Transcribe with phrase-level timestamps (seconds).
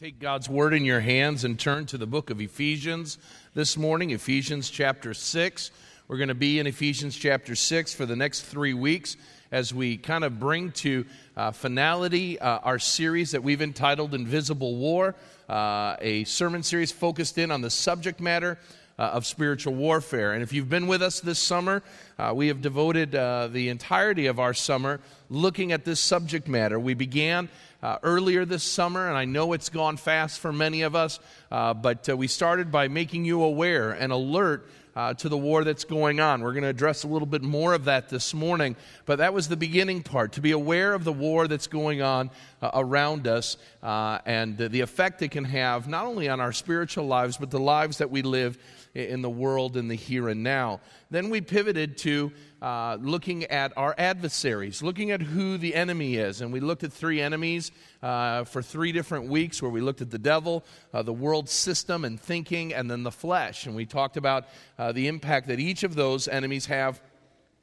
[0.00, 3.18] Take God's word in your hands and turn to the book of Ephesians
[3.52, 5.70] this morning, Ephesians chapter 6.
[6.08, 9.18] We're going to be in Ephesians chapter 6 for the next three weeks
[9.52, 11.04] as we kind of bring to
[11.36, 15.16] uh, finality uh, our series that we've entitled Invisible War,
[15.50, 18.56] uh, a sermon series focused in on the subject matter
[19.00, 20.32] uh, of spiritual warfare.
[20.32, 21.82] And if you've been with us this summer,
[22.18, 26.78] uh, we have devoted uh, the entirety of our summer looking at this subject matter.
[26.78, 27.48] We began
[27.82, 31.18] uh, earlier this summer, and I know it's gone fast for many of us,
[31.50, 34.68] uh, but uh, we started by making you aware and alert.
[34.96, 36.40] Uh, to the war that's going on.
[36.40, 38.74] We're going to address a little bit more of that this morning,
[39.06, 42.28] but that was the beginning part to be aware of the war that's going on
[42.60, 47.36] uh, around us and the effect it can have not only on our spiritual lives,
[47.36, 48.58] but the lives that we live
[48.92, 50.80] in the world in the here and now.
[51.08, 56.40] Then we pivoted to uh, looking at our adversaries, looking at who the enemy is.
[56.40, 60.10] And we looked at three enemies uh, for three different weeks where we looked at
[60.10, 63.66] the devil, uh, the world system and thinking, and then the flesh.
[63.66, 64.44] And we talked about
[64.78, 67.00] uh, the impact that each of those enemies have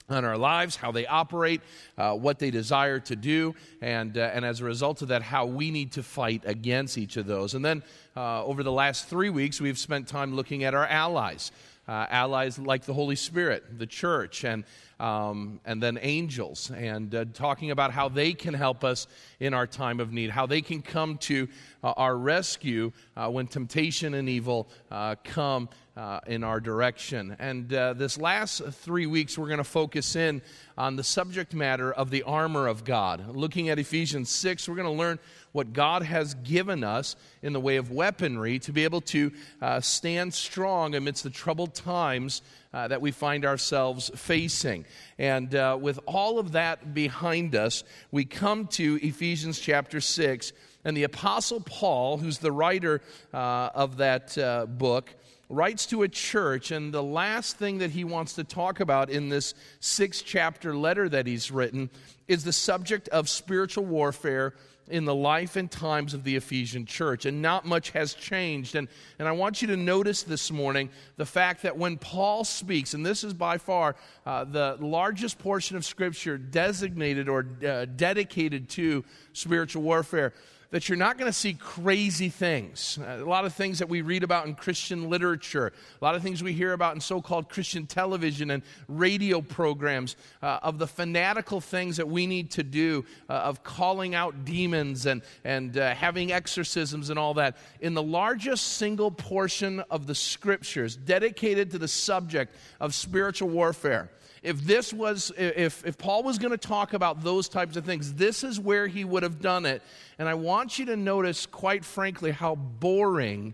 [0.10, 1.62] on our lives, how they operate,
[1.98, 5.46] uh, what they desire to do, and, uh, and as a result of that, how
[5.46, 7.54] we need to fight against each of those.
[7.54, 7.84] And then
[8.16, 11.52] uh, over the last three weeks, we've spent time looking at our allies.
[11.88, 14.66] Uh, allies like the Holy Spirit, the church, and,
[15.00, 19.08] um, and then angels, and uh, talking about how they can help us
[19.40, 21.48] in our time of need, how they can come to
[21.84, 27.36] uh, our rescue uh, when temptation and evil uh, come uh, in our direction.
[27.40, 30.42] And uh, this last three weeks, we're going to focus in
[30.78, 33.36] on the subject matter of the armor of God.
[33.36, 35.20] Looking at Ephesians 6, we're going to learn
[35.52, 39.32] what God has given us in the way of weaponry to be able to
[39.80, 44.86] stand strong amidst the troubled times uh, that we find ourselves facing.
[45.18, 50.54] And uh, with all of that behind us, we come to Ephesians chapter 6.
[50.86, 53.02] And the Apostle Paul, who's the writer
[53.34, 55.14] uh, of that uh, book,
[55.50, 59.30] writes to a church, and the last thing that he wants to talk about in
[59.30, 61.90] this six chapter letter that he's written
[62.28, 64.54] is the subject of spiritual warfare
[64.88, 68.76] in the life and times of the Ephesian church, and not much has changed.
[68.76, 68.88] And,
[69.20, 73.06] and I want you to notice this morning the fact that when Paul speaks, and
[73.06, 79.04] this is by far uh, the largest portion of Scripture designated or uh, dedicated to
[79.34, 80.34] spiritual warfare,
[80.72, 83.00] that you're not going to see crazy things.
[83.06, 86.44] A lot of things that we read about in Christian literature, a lot of things
[86.44, 91.62] we hear about in so called Christian television and radio programs uh, of the fanatical
[91.62, 96.32] things that we need to do, uh, of calling out demons and, and uh, having
[96.32, 97.58] exorcisms and all that.
[97.80, 104.10] In the largest single portion of the scriptures dedicated to the subject of spiritual warfare,
[104.44, 108.14] if this was if, if paul was going to talk about those types of things
[108.14, 109.82] this is where he would have done it.
[110.20, 113.54] And i want you to notice quite frankly how boring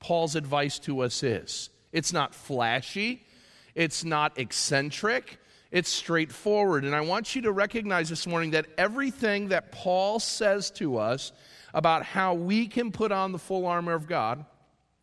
[0.00, 1.70] paul's advice to us is.
[1.92, 3.22] It's not flashy.
[3.74, 5.38] It's not eccentric.
[5.70, 6.84] It's straightforward.
[6.84, 11.32] And i want you to recognize this morning that everything that paul says to us
[11.72, 14.44] about how we can put on the full armor of god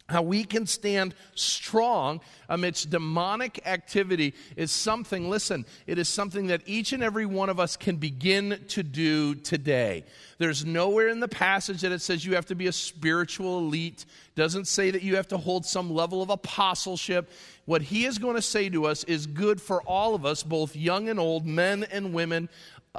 [0.09, 6.61] how we can stand strong amidst demonic activity is something, listen, it is something that
[6.65, 10.05] each and every one of us can begin to do today.
[10.37, 14.05] There's nowhere in the passage that it says you have to be a spiritual elite,
[14.35, 17.29] doesn't say that you have to hold some level of apostleship.
[17.65, 20.75] What he is going to say to us is good for all of us, both
[20.75, 22.47] young and old, men and women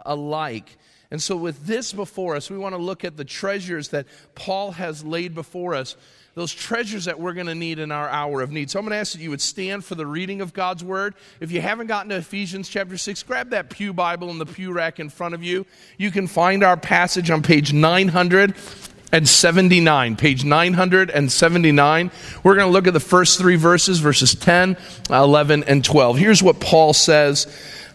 [0.05, 0.77] alike.
[1.11, 4.73] And so, with this before us, we want to look at the treasures that Paul
[4.73, 5.97] has laid before us
[6.39, 8.71] those treasures that we're going to need in our hour of need.
[8.71, 11.17] So I'm going to ask that you would stand for the reading of God's word.
[11.41, 14.73] If you haven't gotten to Ephesians chapter 6, grab that Pew Bible in the pew
[14.73, 15.67] rack in front of you.
[15.97, 20.17] You can find our passage on page 979.
[20.17, 22.11] Page 979.
[22.45, 24.77] We're going to look at the first three verses, verses 10,
[25.11, 26.19] 11, and 12.
[26.19, 27.49] Here's what Paul says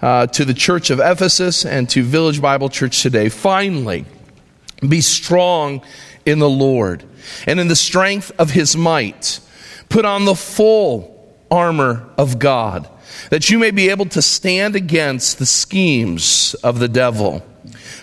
[0.03, 3.29] uh, to the church of Ephesus and to Village Bible Church today.
[3.29, 4.03] Finally,
[4.85, 5.81] be strong
[6.25, 7.05] in the Lord
[7.47, 9.39] and in the strength of his might.
[9.87, 12.89] Put on the full armor of God,
[13.29, 17.41] that you may be able to stand against the schemes of the devil.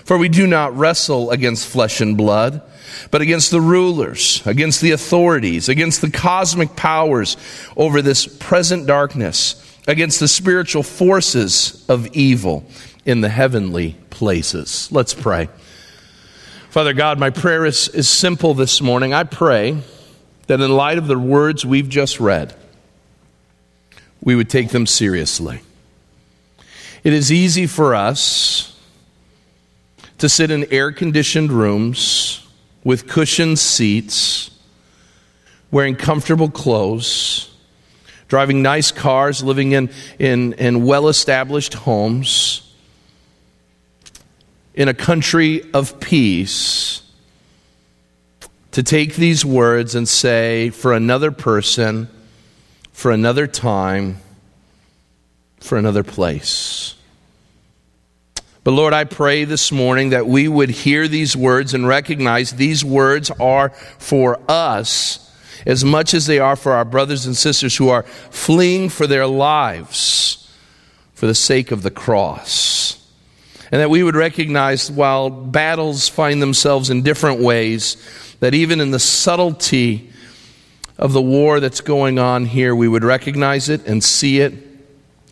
[0.05, 2.63] For we do not wrestle against flesh and blood,
[3.11, 7.37] but against the rulers, against the authorities, against the cosmic powers
[7.77, 12.65] over this present darkness, against the spiritual forces of evil
[13.05, 14.89] in the heavenly places.
[14.93, 15.49] Let's pray.
[16.69, 19.13] Father God, my prayer is, is simple this morning.
[19.13, 19.77] I pray
[20.47, 22.55] that in light of the words we've just read,
[24.23, 25.61] we would take them seriously.
[27.03, 28.79] It is easy for us
[30.19, 32.47] to sit in air conditioned rooms
[32.85, 34.53] with cushioned seats,
[35.73, 37.50] wearing comfortable clothes,
[38.31, 42.63] driving nice cars, living in, in, in well established homes,
[44.73, 47.03] in a country of peace,
[48.71, 52.09] to take these words and say, for another person,
[52.93, 54.19] for another time,
[55.59, 56.95] for another place.
[58.63, 62.85] But Lord, I pray this morning that we would hear these words and recognize these
[62.85, 65.30] words are for us
[65.67, 69.27] as much as they are for our brothers and sisters who are fleeing for their
[69.27, 70.31] lives
[71.15, 72.97] for the sake of the cross.
[73.71, 77.97] And that we would recognize while battles find themselves in different ways,
[78.41, 80.11] that even in the subtlety
[80.99, 84.55] of the war that's going on here, we would recognize it and see it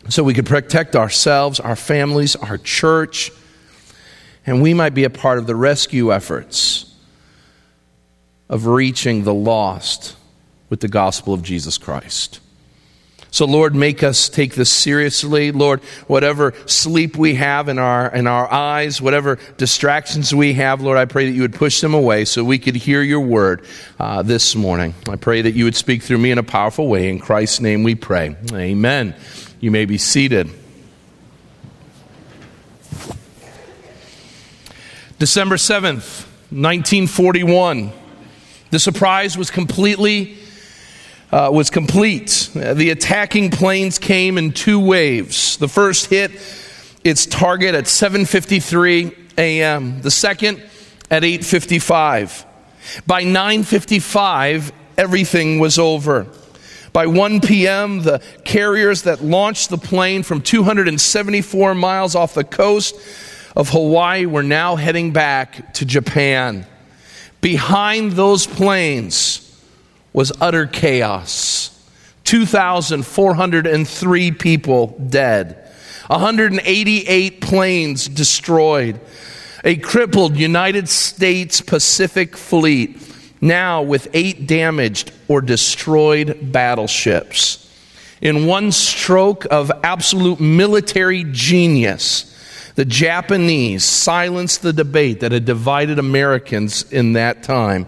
[0.09, 3.31] so we could protect ourselves, our families, our church,
[4.45, 6.95] and we might be a part of the rescue efforts
[8.47, 10.15] of reaching the lost
[10.69, 12.39] with the gospel of Jesus Christ.
[13.31, 15.51] So, Lord, make us take this seriously.
[15.51, 20.97] Lord, whatever sleep we have in our, in our eyes, whatever distractions we have, Lord,
[20.97, 23.65] I pray that you would push them away so we could hear your word
[23.99, 24.95] uh, this morning.
[25.07, 27.07] I pray that you would speak through me in a powerful way.
[27.07, 28.35] In Christ's name we pray.
[28.51, 29.15] Amen.
[29.59, 30.49] You may be seated.
[35.19, 37.91] December 7th, 1941.
[38.71, 40.37] The surprise was completely
[41.31, 42.49] uh, was complete.
[42.53, 45.57] The attacking planes came in two waves.
[45.57, 46.31] The first hit
[47.03, 50.01] its target at 7:53 a.m.
[50.01, 50.61] The second
[51.09, 52.45] at 8:55.
[53.05, 56.27] By 9:55, everything was over.
[56.91, 62.95] By 1 p.m., the carriers that launched the plane from 274 miles off the coast
[63.55, 66.65] of Hawaii were now heading back to Japan.
[67.41, 69.48] Behind those planes
[70.19, 71.71] was utter chaos.
[72.25, 75.71] 2,403 people dead,
[76.07, 78.99] 188 planes destroyed,
[79.63, 82.97] a crippled United States Pacific fleet
[83.39, 87.73] now with eight damaged or destroyed battleships.
[88.19, 92.25] In one stroke of absolute military genius,
[92.75, 97.87] the Japanese silenced the debate that had divided Americans in that time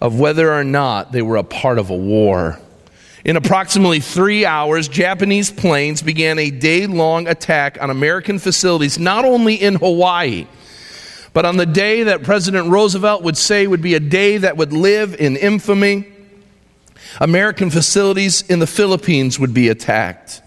[0.00, 2.58] of whether or not they were a part of a war.
[3.24, 9.24] In approximately three hours, Japanese planes began a day long attack on American facilities, not
[9.24, 10.46] only in Hawaii,
[11.32, 14.72] but on the day that President Roosevelt would say would be a day that would
[14.72, 16.06] live in infamy,
[17.20, 20.40] American facilities in the Philippines would be attacked.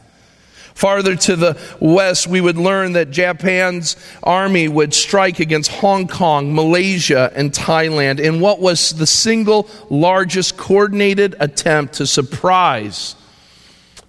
[0.80, 6.56] Farther to the west, we would learn that Japan's army would strike against Hong Kong,
[6.56, 13.18] Malaysia, and Thailand in what was the single largest coordinated attempt to surprise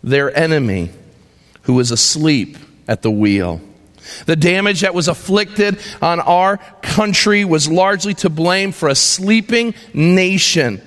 [0.05, 0.90] their enemy
[1.62, 2.56] who was asleep
[2.87, 3.61] at the wheel.
[4.26, 9.75] The damage that was afflicted on our country was largely to blame for a sleeping
[9.93, 10.81] nation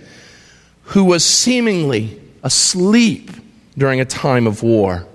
[0.83, 3.31] who was seemingly asleep
[3.77, 5.07] during a time of war.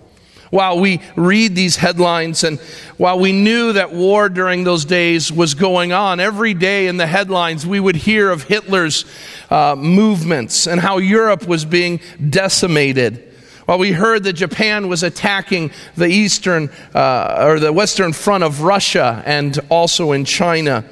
[0.50, 2.58] While we read these headlines and
[2.96, 7.06] while we knew that war during those days was going on, every day in the
[7.06, 9.04] headlines we would hear of Hitler's
[9.50, 12.00] uh, movements and how Europe was being
[12.30, 13.28] decimated
[13.68, 18.62] while we heard that Japan was attacking the eastern uh, or the western front of
[18.62, 20.86] Russia and also in China,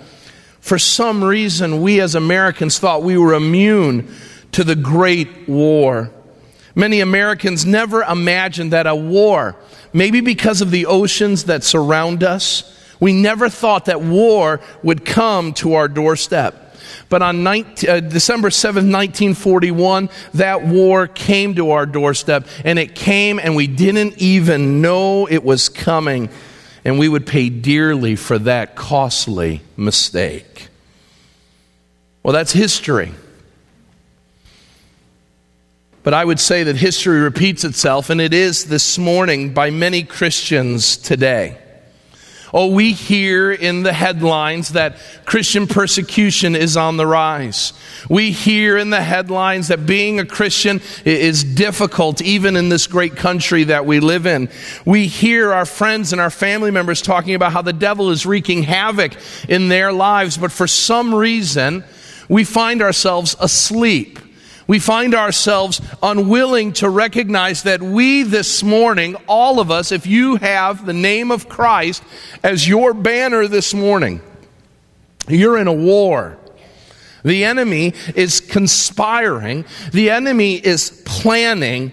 [0.60, 4.14] for some reason we as Americans thought we were immune
[4.52, 6.10] to the Great War.
[6.76, 9.56] Many Americans never imagined that a war,
[9.94, 15.54] maybe because of the oceans that surround us, we never thought that war would come
[15.54, 16.76] to our doorstep.
[17.08, 22.94] But on 19, uh, December 7th, 1941, that war came to our doorstep, and it
[22.94, 26.28] came, and we didn't even know it was coming.
[26.84, 30.68] And we would pay dearly for that costly mistake.
[32.22, 33.12] Well, that's history.
[36.06, 40.04] But I would say that history repeats itself, and it is this morning by many
[40.04, 41.58] Christians today.
[42.54, 47.72] Oh, we hear in the headlines that Christian persecution is on the rise.
[48.08, 53.16] We hear in the headlines that being a Christian is difficult, even in this great
[53.16, 54.48] country that we live in.
[54.84, 58.62] We hear our friends and our family members talking about how the devil is wreaking
[58.62, 59.14] havoc
[59.48, 61.82] in their lives, but for some reason,
[62.28, 64.20] we find ourselves asleep
[64.66, 70.36] we find ourselves unwilling to recognize that we this morning, all of us, if you
[70.36, 72.02] have the name of Christ
[72.42, 74.20] as your banner this morning,
[75.28, 76.38] you're in a war.
[77.24, 81.92] The enemy is conspiring, the enemy is planning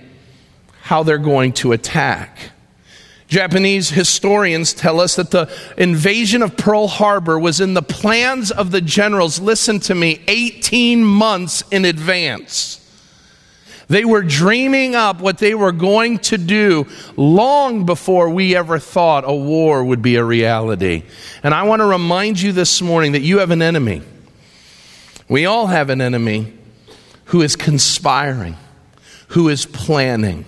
[0.81, 2.52] how they're going to attack.
[3.33, 8.69] Japanese historians tell us that the invasion of Pearl Harbor was in the plans of
[8.69, 12.79] the generals, listen to me, 18 months in advance.
[13.87, 16.85] They were dreaming up what they were going to do
[17.17, 21.01] long before we ever thought a war would be a reality.
[21.41, 24.03] And I want to remind you this morning that you have an enemy.
[25.27, 26.53] We all have an enemy
[27.25, 28.57] who is conspiring,
[29.29, 30.45] who is planning.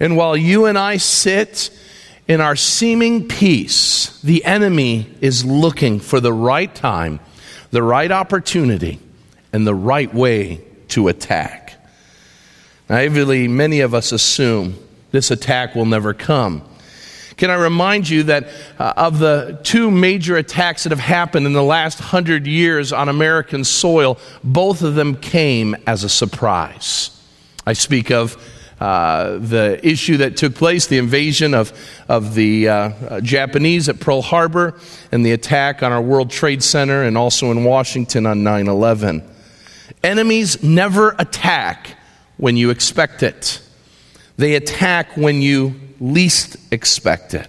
[0.00, 1.70] And while you and I sit
[2.26, 7.20] in our seeming peace, the enemy is looking for the right time,
[7.70, 8.98] the right opportunity,
[9.52, 11.74] and the right way to attack.
[12.88, 14.76] Naively, many of us assume
[15.10, 16.62] this attack will never come.
[17.36, 21.52] Can I remind you that uh, of the two major attacks that have happened in
[21.52, 27.10] the last hundred years on American soil, both of them came as a surprise?
[27.66, 28.36] I speak of
[28.80, 31.72] uh, the issue that took place, the invasion of,
[32.08, 34.78] of the uh, Japanese at Pearl Harbor,
[35.12, 39.22] and the attack on our World Trade Center and also in Washington on 9 11.
[40.02, 41.96] Enemies never attack
[42.36, 43.60] when you expect it,
[44.36, 47.48] they attack when you least expect it.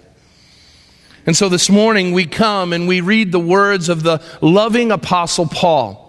[1.26, 5.46] And so this morning we come and we read the words of the loving Apostle
[5.46, 6.05] Paul.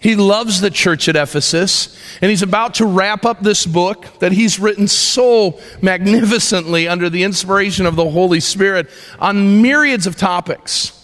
[0.00, 4.32] He loves the church at Ephesus, and he's about to wrap up this book that
[4.32, 8.88] he's written so magnificently under the inspiration of the Holy Spirit
[9.18, 10.96] on myriads of topics.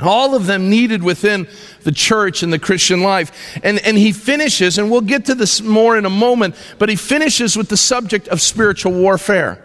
[0.00, 1.48] All of them needed within
[1.82, 3.58] the church and the Christian life.
[3.62, 6.96] And, and he finishes, and we'll get to this more in a moment, but he
[6.96, 9.62] finishes with the subject of spiritual warfare.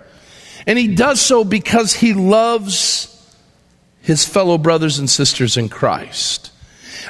[0.65, 3.09] And he does so because he loves
[4.01, 6.51] his fellow brothers and sisters in Christ.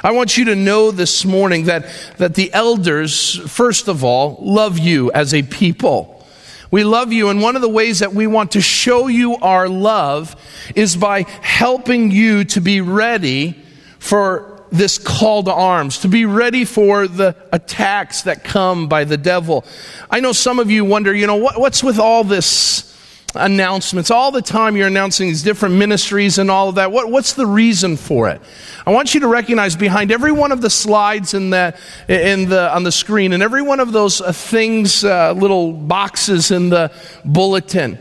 [0.04, 1.86] I want you to know this morning that,
[2.18, 6.22] that the elders, first of all, love you as a people.
[6.70, 9.66] We love you, and one of the ways that we want to show you our
[9.66, 10.36] love
[10.74, 13.56] is by helping you to be ready
[13.98, 19.16] for this call to arms, to be ready for the attacks that come by the
[19.16, 19.64] devil.
[20.10, 22.93] I know some of you wonder, you know, what, what's with all this?
[23.34, 24.10] Announcements.
[24.10, 26.92] All the time you're announcing these different ministries and all of that.
[26.92, 28.40] What, what's the reason for it?
[28.86, 31.76] I want you to recognize behind every one of the slides in the,
[32.08, 36.50] in the, on the screen and every one of those uh, things, uh, little boxes
[36.50, 36.92] in the
[37.24, 37.98] bulletin,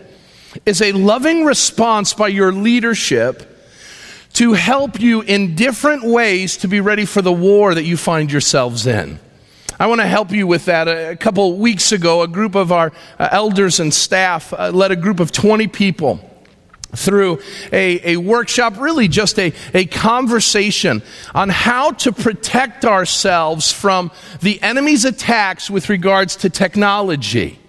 [0.66, 3.50] is a loving response by your leadership
[4.34, 8.32] to help you in different ways to be ready for the war that you find
[8.32, 9.20] yourselves in.
[9.84, 10.88] I want to help you with that.
[10.88, 14.96] A couple weeks ago, a group of our uh, elders and staff uh, led a
[14.96, 16.22] group of 20 people
[16.96, 17.42] through
[17.74, 21.04] a, a workshop, really just a, a conversation
[21.36, 24.10] on how to protect ourselves from
[24.40, 27.60] the enemy's attacks with regards to technology.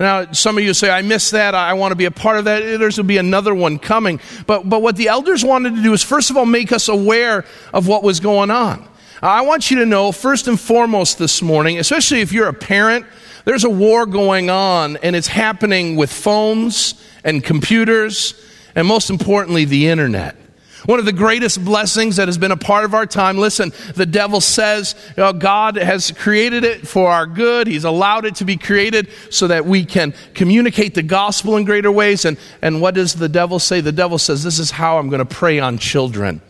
[0.00, 1.54] Now, some of you say, I missed that.
[1.54, 2.80] I want to be a part of that.
[2.80, 4.18] There's will be another one coming.
[4.48, 7.44] But, but what the elders wanted to do is, first of all, make us aware
[7.72, 8.88] of what was going on.
[9.24, 13.06] I want you to know, first and foremost this morning, especially if you're a parent,
[13.46, 18.34] there's a war going on, and it's happening with phones and computers,
[18.74, 20.36] and most importantly, the internet.
[20.84, 23.38] One of the greatest blessings that has been a part of our time.
[23.38, 27.66] Listen, the devil says you know, God has created it for our good.
[27.66, 31.90] He's allowed it to be created so that we can communicate the gospel in greater
[31.90, 32.26] ways.
[32.26, 33.80] And, and what does the devil say?
[33.80, 36.42] The devil says, This is how I'm going to prey on children.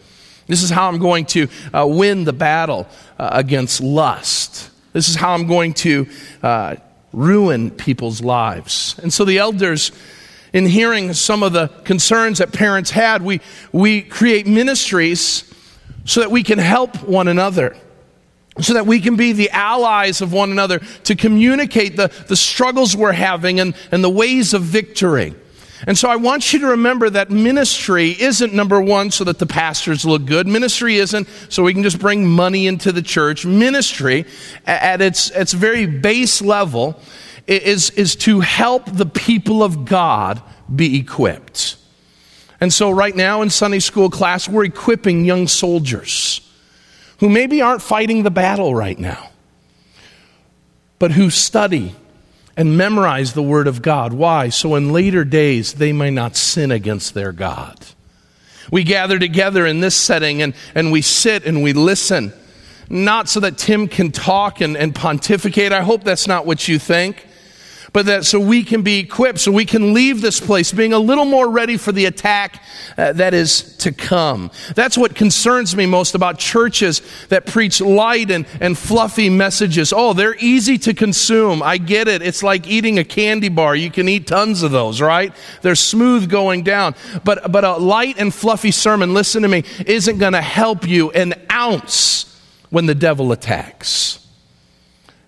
[0.46, 2.86] This is how I'm going to uh, win the battle
[3.18, 4.70] uh, against lust.
[4.92, 6.06] This is how I'm going to
[6.42, 6.76] uh,
[7.12, 8.96] ruin people's lives.
[9.02, 9.92] And so the elders,
[10.52, 13.40] in hearing some of the concerns that parents had, we,
[13.72, 15.52] we create ministries
[16.04, 17.76] so that we can help one another.
[18.60, 22.96] So that we can be the allies of one another to communicate the, the struggles
[22.96, 25.34] we're having and, and the ways of victory.
[25.86, 29.46] And so I want you to remember that ministry isn't number one so that the
[29.46, 30.46] pastors look good.
[30.46, 33.44] Ministry isn't so we can just bring money into the church.
[33.44, 34.24] Ministry
[34.66, 36.98] at its, its very base level
[37.46, 40.42] is, is to help the people of God
[40.74, 41.76] be equipped.
[42.60, 46.40] And so right now in Sunday school class, we're equipping young soldiers
[47.18, 49.30] who maybe aren't fighting the battle right now,
[50.98, 51.94] but who study
[52.56, 54.12] and memorize the Word of God.
[54.12, 54.48] Why?
[54.48, 57.78] So in later days they may not sin against their God.
[58.70, 62.32] We gather together in this setting and, and we sit and we listen,
[62.88, 65.72] not so that Tim can talk and, and pontificate.
[65.72, 67.26] I hope that's not what you think.
[67.94, 70.98] But that so we can be equipped, so we can leave this place being a
[70.98, 72.60] little more ready for the attack
[72.98, 74.50] uh, that is to come.
[74.74, 79.92] That's what concerns me most about churches that preach light and, and fluffy messages.
[79.92, 81.62] Oh, they're easy to consume.
[81.62, 82.20] I get it.
[82.20, 83.76] It's like eating a candy bar.
[83.76, 85.32] You can eat tons of those, right?
[85.62, 86.96] They're smooth going down.
[87.22, 91.12] But, but a light and fluffy sermon, listen to me, isn't going to help you
[91.12, 94.23] an ounce when the devil attacks.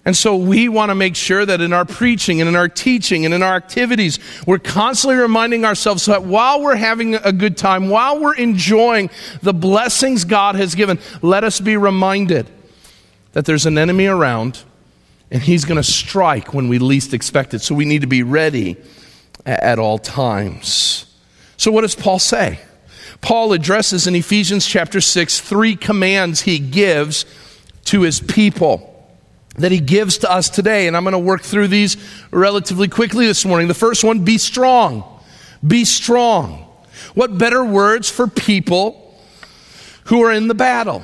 [0.07, 3.25] And so we want to make sure that in our preaching and in our teaching
[3.25, 7.89] and in our activities, we're constantly reminding ourselves that while we're having a good time,
[7.89, 9.11] while we're enjoying
[9.43, 12.47] the blessings God has given, let us be reminded
[13.33, 14.63] that there's an enemy around
[15.33, 17.61] and he's going to strike when we least expect it.
[17.61, 18.77] So we need to be ready
[19.45, 21.13] at all times.
[21.57, 22.61] So, what does Paul say?
[23.23, 27.27] Paul addresses in Ephesians chapter 6 three commands he gives
[27.87, 28.96] to his people
[29.59, 30.87] that he gives to us today.
[30.87, 31.97] And I'm going to work through these
[32.31, 33.69] relatively quickly this morning.
[33.69, 35.05] The first one be strong.
[35.67, 36.67] Be strong.
[37.15, 39.21] What better words for people
[40.05, 41.03] who are in the battle?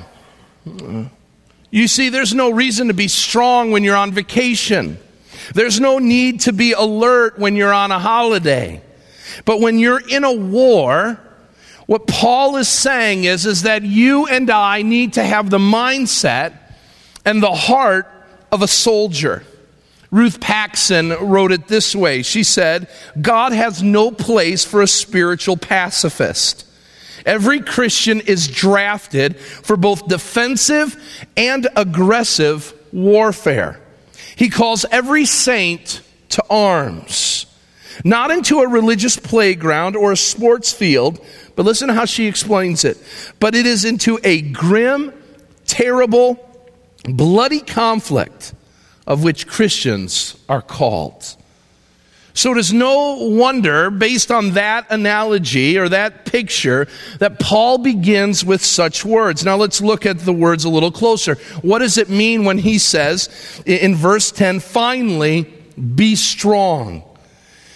[1.71, 4.97] You see, there's no reason to be strong when you're on vacation.
[5.53, 8.81] There's no need to be alert when you're on a holiday.
[9.45, 11.19] But when you're in a war,
[11.87, 16.53] what Paul is saying is, is that you and I need to have the mindset
[17.25, 18.07] and the heart
[18.53, 19.43] of a soldier.
[20.11, 22.87] Ruth Paxson wrote it this way She said,
[23.19, 26.67] God has no place for a spiritual pacifist.
[27.25, 30.95] Every Christian is drafted for both defensive
[31.35, 33.79] and aggressive warfare.
[34.35, 37.47] He calls every saint to arms,
[38.03, 42.85] not into a religious playground or a sports field, but listen to how she explains
[42.85, 42.97] it.
[43.39, 45.11] But it is into a grim,
[45.65, 46.52] terrible,
[47.03, 48.53] bloody conflict
[49.05, 51.35] of which Christians are called.
[52.35, 56.87] So it is no wonder, based on that analogy or that picture,
[57.19, 59.45] that Paul begins with such words.
[59.45, 61.35] Now let's look at the words a little closer.
[61.61, 63.29] What does it mean when he says
[63.67, 65.43] in verse 10, finally,
[65.95, 67.03] be strong?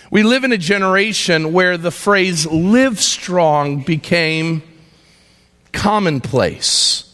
[0.10, 4.63] We live in a generation where the phrase live strong became
[5.72, 7.07] commonplace.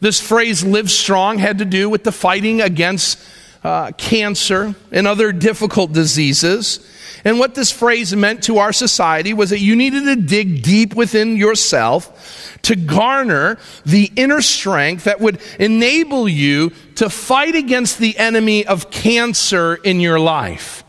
[0.00, 3.18] This phrase, live strong, had to do with the fighting against
[3.64, 6.80] uh, cancer and other difficult diseases.
[7.24, 10.94] And what this phrase meant to our society was that you needed to dig deep
[10.94, 18.16] within yourself to garner the inner strength that would enable you to fight against the
[18.18, 20.84] enemy of cancer in your life.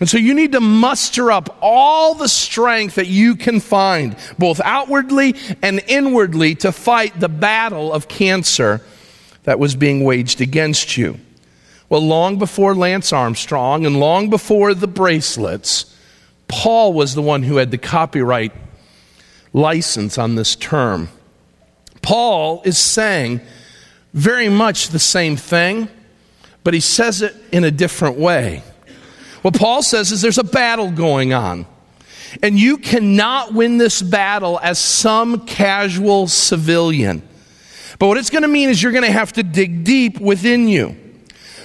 [0.00, 4.60] And so you need to muster up all the strength that you can find, both
[4.62, 8.80] outwardly and inwardly, to fight the battle of cancer
[9.42, 11.18] that was being waged against you.
[11.88, 15.96] Well, long before Lance Armstrong and long before the bracelets,
[16.46, 18.52] Paul was the one who had the copyright
[19.52, 21.08] license on this term.
[22.02, 23.40] Paul is saying
[24.14, 25.88] very much the same thing,
[26.62, 28.62] but he says it in a different way.
[29.42, 31.66] What Paul says is there's a battle going on.
[32.42, 37.22] And you cannot win this battle as some casual civilian.
[37.98, 40.68] But what it's going to mean is you're going to have to dig deep within
[40.68, 40.96] you.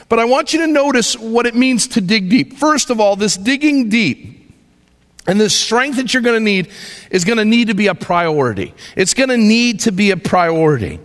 [0.09, 2.53] But I want you to notice what it means to dig deep.
[2.57, 4.53] First of all, this digging deep
[5.27, 6.69] and the strength that you're going to need
[7.09, 8.73] is going to need to be a priority.
[8.95, 10.99] It's going to need to be a priority.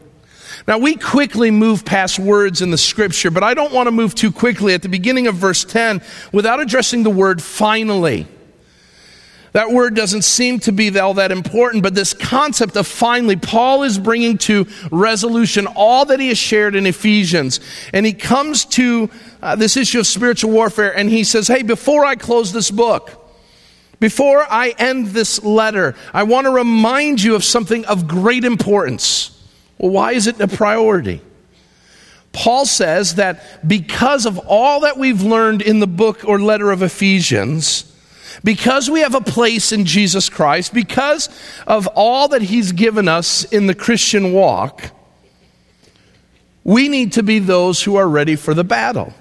[0.68, 4.14] Now, we quickly move past words in the scripture, but I don't want to move
[4.14, 8.26] too quickly at the beginning of verse 10 without addressing the word finally.
[9.52, 13.82] That word doesn't seem to be all that important, but this concept of finally, Paul
[13.82, 17.60] is bringing to resolution all that he has shared in Ephesians.
[17.94, 19.08] And he comes to
[19.40, 23.32] uh, this issue of spiritual warfare and he says, Hey, before I close this book,
[24.00, 29.37] before I end this letter, I want to remind you of something of great importance.
[29.78, 31.20] Well, why is it a priority?
[32.32, 36.82] Paul says that because of all that we've learned in the book or letter of
[36.82, 37.84] Ephesians,
[38.44, 41.28] because we have a place in Jesus Christ, because
[41.66, 44.90] of all that He's given us in the Christian walk,
[46.64, 49.12] we need to be those who are ready for the battle.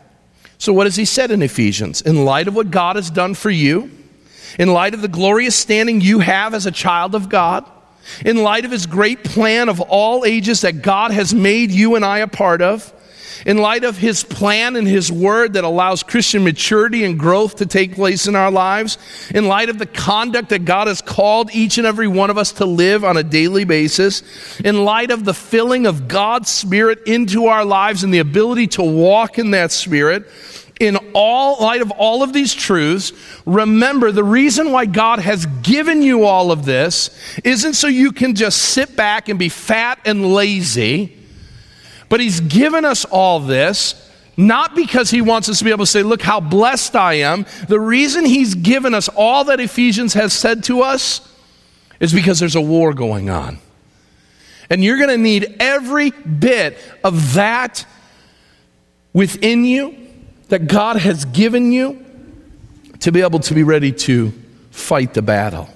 [0.58, 2.02] So, what has He said in Ephesians?
[2.02, 3.90] In light of what God has done for you,
[4.60, 7.66] in light of the glorious standing you have as a child of God,
[8.26, 12.06] in light of his great plan of all ages that God has made you and
[12.06, 12.94] I a part of,
[13.46, 17.66] in light of his plan and his word that allows Christian maturity and growth to
[17.66, 18.98] take place in our lives,
[19.34, 22.54] in light of the conduct that God has called each and every one of us
[22.54, 24.24] to live on a daily basis,
[24.62, 28.84] in light of the filling of God's Spirit into our lives and the ability to
[28.84, 30.28] walk in that Spirit,
[30.80, 33.12] in all light of all of these truths,
[33.46, 37.10] remember the reason why God has given you all of this
[37.44, 41.18] isn't so you can just sit back and be fat and lazy,
[42.10, 44.04] but He's given us all this
[44.40, 47.48] not because He wants us to be able to say, Look how blessed I am.
[47.68, 51.28] The reason He's given us all that Ephesians has said to us
[52.00, 53.58] is because there's a war going on.
[54.70, 57.86] And you're going to need every bit of that
[59.14, 60.07] within you
[60.50, 62.04] that God has given you
[63.00, 64.32] to be able to be ready to
[64.72, 65.70] fight the battle.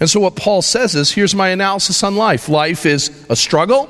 [0.00, 3.88] And so, what Paul says is here's my analysis on life life is a struggle,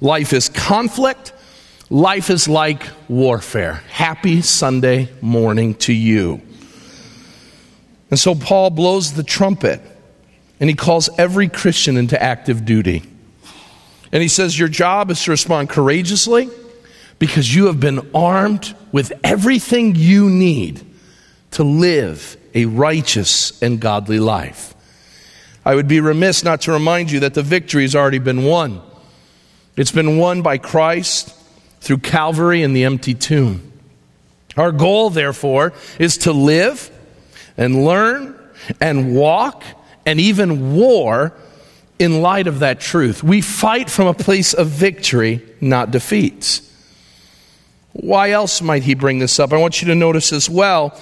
[0.00, 1.32] life is conflict,
[1.90, 3.82] life is like warfare.
[3.90, 6.40] Happy Sunday morning to you.
[8.10, 9.80] And so, Paul blows the trumpet
[10.60, 13.04] and he calls every Christian into active duty.
[14.12, 16.50] And he says, Your job is to respond courageously
[17.18, 20.84] because you have been armed with everything you need
[21.52, 24.74] to live a righteous and godly life.
[25.64, 28.80] I would be remiss not to remind you that the victory has already been won.
[29.76, 31.34] It's been won by Christ
[31.80, 33.72] through Calvary and the empty tomb.
[34.56, 36.90] Our goal, therefore, is to live
[37.56, 38.38] and learn
[38.80, 39.62] and walk
[40.04, 41.32] and even war
[41.98, 43.22] in light of that truth.
[43.22, 46.62] We fight from a place of victory, not defeat.
[48.00, 49.52] Why else might he bring this up?
[49.52, 50.98] I want you to notice as well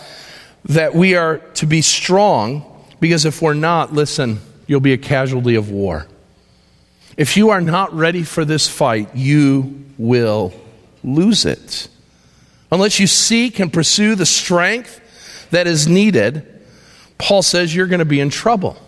[0.65, 2.65] that we are to be strong
[3.01, 6.07] because if we're not, listen, you'll be a casualty of war.
[7.19, 10.55] If you are not ready for this fight, you will
[11.05, 11.89] lose it.
[12.73, 16.47] Unless you seek and pursue the strength that is needed,
[17.19, 18.79] Paul says you're going to be in trouble.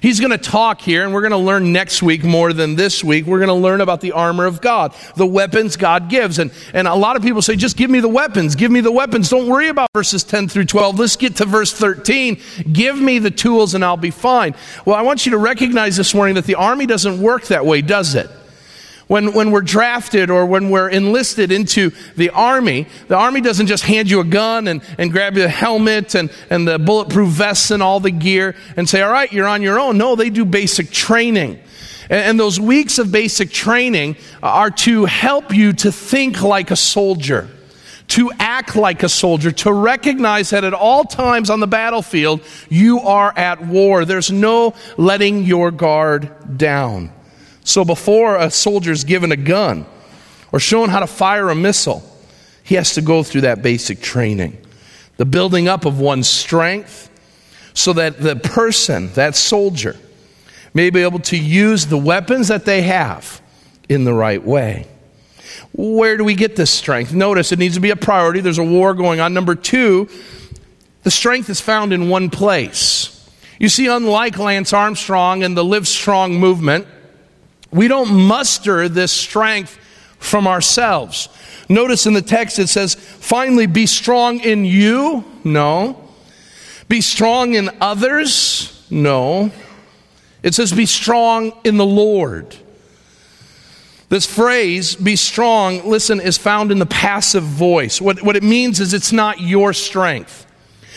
[0.00, 3.02] He's going to talk here, and we're going to learn next week more than this
[3.02, 3.26] week.
[3.26, 6.38] We're going to learn about the armor of God, the weapons God gives.
[6.38, 8.92] And, and a lot of people say, just give me the weapons, give me the
[8.92, 9.28] weapons.
[9.28, 10.98] Don't worry about verses 10 through 12.
[10.98, 12.40] Let's get to verse 13.
[12.72, 14.54] Give me the tools, and I'll be fine.
[14.84, 17.82] Well, I want you to recognize this morning that the army doesn't work that way,
[17.82, 18.30] does it?
[19.08, 23.84] When, when we're drafted or when we're enlisted into the army, the army doesn't just
[23.84, 27.70] hand you a gun and, and grab you a helmet and, and the bulletproof vests
[27.70, 29.96] and all the gear and say, all right, you're on your own.
[29.96, 31.60] No, they do basic training.
[32.10, 36.76] And, and those weeks of basic training are to help you to think like a
[36.76, 37.48] soldier
[38.08, 43.00] to act like a soldier, to recognize that at all times on the battlefield, you
[43.00, 44.04] are at war.
[44.04, 47.12] There's no letting your guard down.
[47.66, 49.86] So before a soldier is given a gun
[50.52, 52.00] or shown how to fire a missile,
[52.62, 54.56] he has to go through that basic training.
[55.16, 57.10] The building up of one's strength
[57.74, 59.96] so that the person, that soldier,
[60.74, 63.42] may be able to use the weapons that they have
[63.88, 64.86] in the right way.
[65.72, 67.12] Where do we get this strength?
[67.12, 68.40] Notice it needs to be a priority.
[68.40, 69.34] There's a war going on.
[69.34, 70.08] Number two,
[71.02, 73.28] the strength is found in one place.
[73.58, 76.86] You see, unlike Lance Armstrong and the Live Strong movement,
[77.76, 79.78] we don't muster this strength
[80.18, 81.28] from ourselves.
[81.68, 85.24] Notice in the text it says, finally, be strong in you.
[85.44, 86.08] No.
[86.88, 88.86] Be strong in others.
[88.90, 89.50] No.
[90.42, 92.56] It says, be strong in the Lord.
[94.08, 98.00] This phrase, be strong, listen, is found in the passive voice.
[98.00, 100.45] What, what it means is it's not your strength.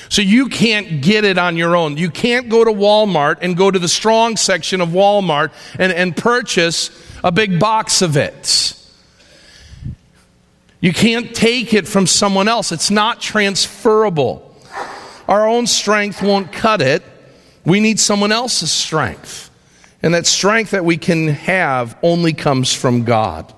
[0.09, 1.95] So you can't get it on your own.
[1.95, 6.17] You can't go to Walmart and go to the strong section of Walmart and, and
[6.17, 6.89] purchase
[7.23, 8.75] a big box of it.
[10.81, 14.45] You can't take it from someone else, it's not transferable.
[15.27, 17.03] Our own strength won't cut it.
[17.63, 19.51] We need someone else's strength.
[20.01, 23.53] And that strength that we can have only comes from God.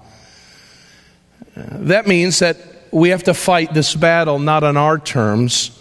[1.55, 2.57] That means that
[2.91, 5.77] we have to fight this battle not on our terms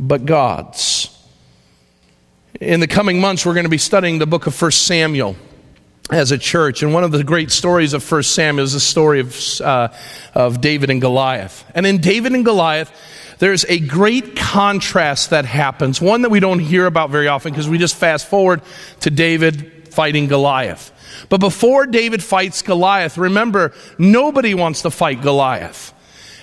[0.00, 1.16] but God's.
[2.58, 5.36] In the coming months, we're going to be studying the book of 1 Samuel
[6.10, 6.82] as a church.
[6.82, 9.88] And one of the great stories of 1 Samuel is the story of, uh,
[10.34, 11.64] of David and Goliath.
[11.74, 12.90] And in David and Goliath,
[13.38, 17.68] there's a great contrast that happens, one that we don't hear about very often because
[17.68, 18.62] we just fast forward
[19.00, 20.92] to David fighting Goliath.
[21.28, 25.92] But before David fights Goliath, remember, nobody wants to fight Goliath.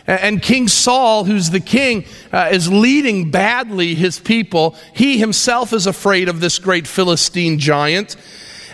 [0.07, 4.75] And King Saul, who's the king, uh, is leading badly his people.
[4.93, 8.15] He himself is afraid of this great Philistine giant.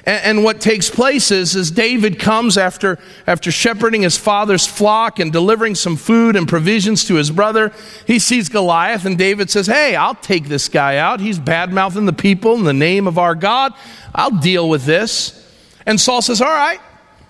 [0.05, 5.31] And, what takes place is, is David comes after, after shepherding his father's flock and
[5.31, 7.71] delivering some food and provisions to his brother.
[8.05, 11.21] He sees Goliath, and David says, Hey, I'll take this guy out.
[11.21, 13.73] He's bad mouthing the people in the name of our God.
[14.13, 15.39] I'll deal with this.
[15.85, 16.81] And Saul says, All right,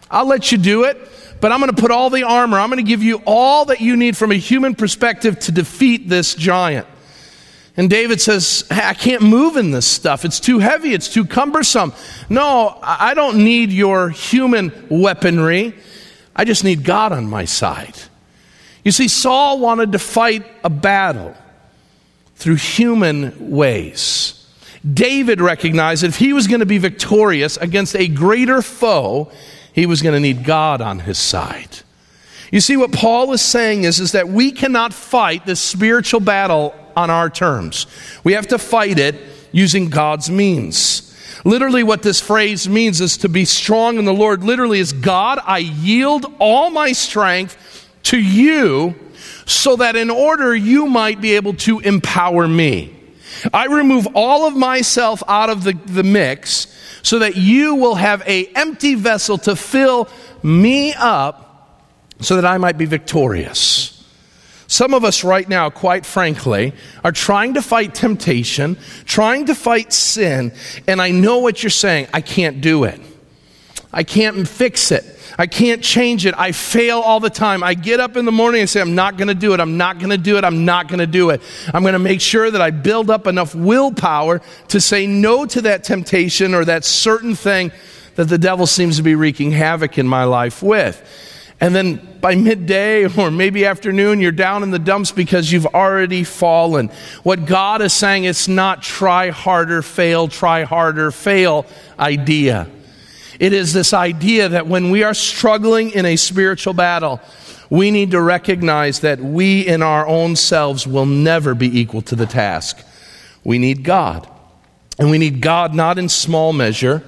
[0.09, 0.97] I'll let you do it.
[1.43, 3.81] But I'm going to put all the armor, I'm going to give you all that
[3.81, 6.87] you need from a human perspective to defeat this giant.
[7.75, 10.23] And David says, I can't move in this stuff.
[10.23, 10.93] It's too heavy.
[10.93, 11.91] It's too cumbersome.
[12.29, 15.75] No, I don't need your human weaponry.
[16.33, 17.95] I just need God on my side.
[18.85, 21.35] You see, Saul wanted to fight a battle
[22.37, 24.47] through human ways.
[24.89, 29.29] David recognized that if he was going to be victorious against a greater foe,
[29.73, 31.79] he was going to need God on his side.
[32.51, 36.75] You see, what Paul is saying is, is that we cannot fight this spiritual battle
[36.95, 37.87] on our terms.
[38.23, 39.15] We have to fight it
[39.51, 41.09] using God's means.
[41.43, 44.43] Literally, what this phrase means is to be strong in the Lord.
[44.43, 47.57] Literally, is God, I yield all my strength
[48.03, 48.95] to you
[49.45, 52.95] so that in order you might be able to empower me.
[53.51, 56.67] I remove all of myself out of the, the mix
[57.03, 60.09] so that you will have a empty vessel to fill
[60.41, 61.85] me up
[62.19, 63.91] so that I might be victorious.
[64.67, 69.93] Some of us right now, quite frankly, are trying to fight temptation, trying to fight
[69.93, 70.51] sin,
[70.87, 72.07] and I know what you're saying.
[72.11, 72.99] I can't do it.
[73.93, 75.05] I can't fix it.
[75.37, 76.33] I can't change it.
[76.37, 77.63] I fail all the time.
[77.63, 79.59] I get up in the morning and say, I'm not going to do it.
[79.59, 80.43] I'm not going to do it.
[80.43, 81.41] I'm not going to do it.
[81.73, 85.61] I'm going to make sure that I build up enough willpower to say no to
[85.61, 87.71] that temptation or that certain thing
[88.15, 91.01] that the devil seems to be wreaking havoc in my life with.
[91.59, 96.23] And then by midday or maybe afternoon, you're down in the dumps because you've already
[96.23, 96.89] fallen.
[97.23, 101.65] What God is saying, it's not try harder, fail, try harder, fail
[101.97, 102.67] idea.
[103.39, 107.21] It is this idea that when we are struggling in a spiritual battle,
[107.69, 112.15] we need to recognize that we in our own selves will never be equal to
[112.15, 112.77] the task.
[113.43, 114.29] We need God.
[114.99, 117.03] And we need God not in small measure,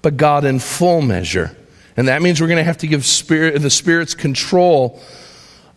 [0.00, 1.56] but God in full measure.
[1.96, 5.00] And that means we're going to have to give spirit, the Spirit's control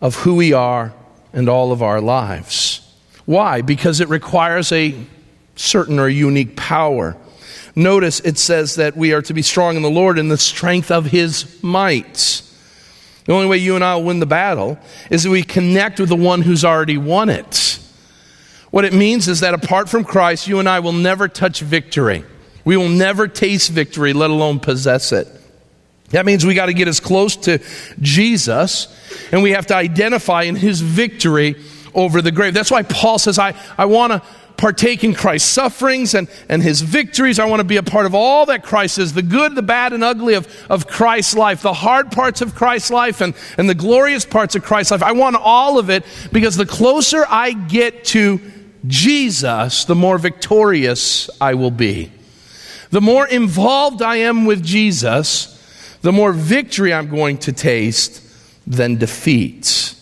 [0.00, 0.94] of who we are
[1.32, 2.80] and all of our lives.
[3.26, 3.60] Why?
[3.60, 4.94] Because it requires a
[5.56, 7.16] certain or unique power.
[7.76, 10.90] Notice it says that we are to be strong in the Lord in the strength
[10.90, 12.42] of His might.
[13.26, 14.78] The only way you and I will win the battle
[15.10, 17.78] is that we connect with the one who's already won it.
[18.70, 22.24] What it means is that apart from Christ, you and I will never touch victory.
[22.64, 25.28] We will never taste victory, let alone possess it.
[26.10, 27.58] That means we got to get as close to
[28.00, 28.88] Jesus
[29.32, 31.56] and we have to identify in his victory
[31.94, 32.54] over the grave.
[32.54, 34.22] That's why Paul says, I, I want to
[34.56, 37.38] partake in Christ's sufferings and, and his victories.
[37.38, 39.92] I want to be a part of all that Christ is the good, the bad,
[39.92, 43.74] and ugly of, of Christ's life, the hard parts of Christ's life, and, and the
[43.74, 45.02] glorious parts of Christ's life.
[45.02, 48.40] I want all of it because the closer I get to
[48.86, 52.12] Jesus, the more victorious I will be.
[52.90, 55.52] The more involved I am with Jesus,
[56.02, 58.22] the more victory I'm going to taste
[58.66, 59.95] than defeat.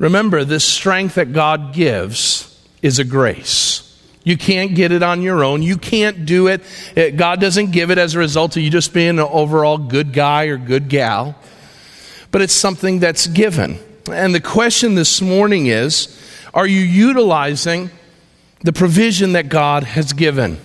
[0.00, 3.86] Remember, this strength that God gives is a grace.
[4.24, 5.62] You can't get it on your own.
[5.62, 6.62] You can't do it.
[6.96, 7.18] it.
[7.18, 10.44] God doesn't give it as a result of you just being an overall good guy
[10.44, 11.36] or good gal,
[12.30, 13.78] but it's something that's given.
[14.10, 16.18] And the question this morning is
[16.54, 17.90] are you utilizing
[18.62, 20.58] the provision that God has given?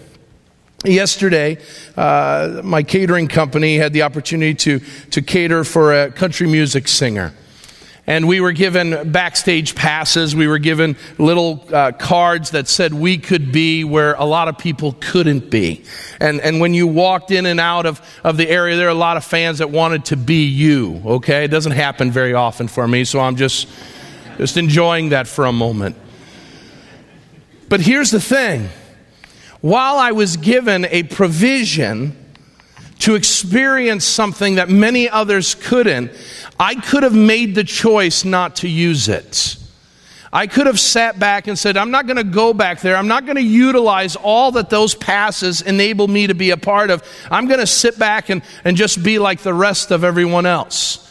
[0.86, 1.58] Yesterday,
[1.98, 4.80] uh, my catering company had the opportunity to,
[5.12, 7.34] to cater for a country music singer.
[8.08, 10.36] And we were given backstage passes.
[10.36, 14.60] We were given little uh, cards that said we could be where a lot of
[14.60, 15.84] people couldn't be.
[16.20, 18.94] And, and when you walked in and out of, of the area, there are a
[18.94, 21.46] lot of fans that wanted to be you, okay?
[21.46, 23.68] It doesn't happen very often for me, so I'm just,
[24.38, 25.96] just enjoying that for a moment.
[27.70, 28.70] But here's the thing
[29.62, 32.16] while I was given a provision
[33.00, 36.12] to experience something that many others couldn't,
[36.60, 39.58] I could have made the choice not to use it.
[40.32, 42.98] I could have sat back and said, I'm not going to go back there.
[42.98, 46.90] I'm not going to utilize all that those passes enable me to be a part
[46.90, 47.04] of.
[47.32, 51.02] I'm going to sit back and, and just be like the rest of everyone else.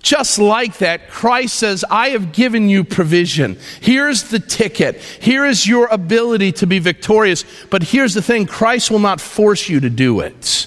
[0.00, 3.58] Just like that, Christ says, I have given you provision.
[3.80, 4.96] Here's the ticket.
[4.96, 7.44] Here is your ability to be victorious.
[7.68, 10.66] But here's the thing Christ will not force you to do it.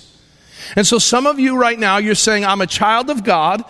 [0.76, 3.64] And so, some of you right now, you're saying, I'm a child of God.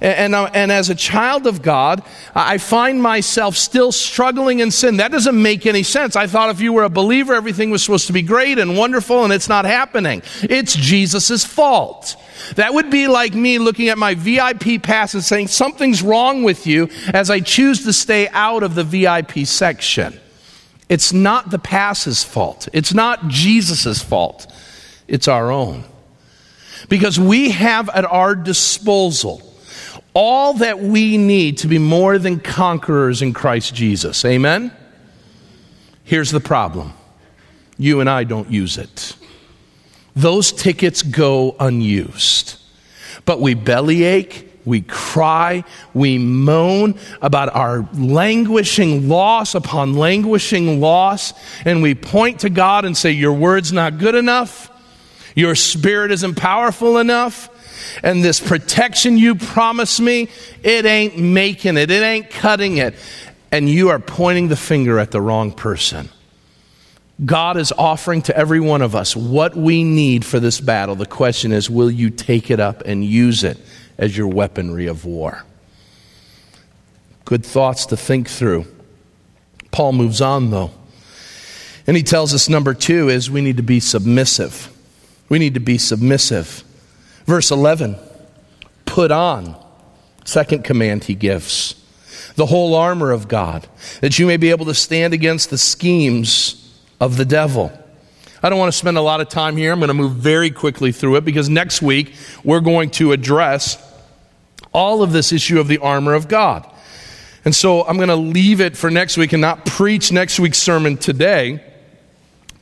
[0.00, 2.02] And, and, uh, and, as a child of God,
[2.34, 4.96] I find myself still struggling in sin.
[4.96, 6.16] That doesn't make any sense.
[6.16, 9.24] I thought if you were a believer, everything was supposed to be great and wonderful,
[9.24, 10.22] and it's not happening.
[10.42, 12.16] It's Jesus' fault.
[12.56, 16.66] That would be like me looking at my VIP pass and saying, Something's wrong with
[16.66, 20.20] you as I choose to stay out of the VIP section.
[20.88, 24.52] It's not the pass's fault, it's not Jesus' fault,
[25.08, 25.84] it's our own.
[26.88, 29.42] Because we have at our disposal
[30.14, 34.24] all that we need to be more than conquerors in Christ Jesus.
[34.24, 34.72] Amen?
[36.04, 36.92] Here's the problem
[37.76, 39.16] you and I don't use it.
[40.14, 42.60] Those tickets go unused.
[43.24, 51.32] But we bellyache, we cry, we moan about our languishing loss upon languishing loss,
[51.64, 54.70] and we point to God and say, Your word's not good enough,
[55.34, 57.50] your spirit isn't powerful enough,
[58.02, 60.28] and this protection you promised me,
[60.62, 62.94] it ain't making it, it ain't cutting it.
[63.50, 66.08] And you are pointing the finger at the wrong person.
[67.24, 70.96] God is offering to every one of us what we need for this battle.
[70.96, 73.58] The question is, will you take it up and use it
[73.96, 75.44] as your weaponry of war?
[77.24, 78.66] Good thoughts to think through.
[79.70, 80.72] Paul moves on, though.
[81.86, 84.73] And he tells us number two is we need to be submissive.
[85.28, 86.64] We need to be submissive.
[87.26, 87.96] Verse 11
[88.84, 89.56] put on,
[90.24, 91.74] second command he gives,
[92.36, 93.66] the whole armor of God,
[94.00, 97.72] that you may be able to stand against the schemes of the devil.
[98.42, 99.72] I don't want to spend a lot of time here.
[99.72, 103.78] I'm going to move very quickly through it because next week we're going to address
[104.72, 106.70] all of this issue of the armor of God.
[107.44, 110.58] And so I'm going to leave it for next week and not preach next week's
[110.58, 111.64] sermon today,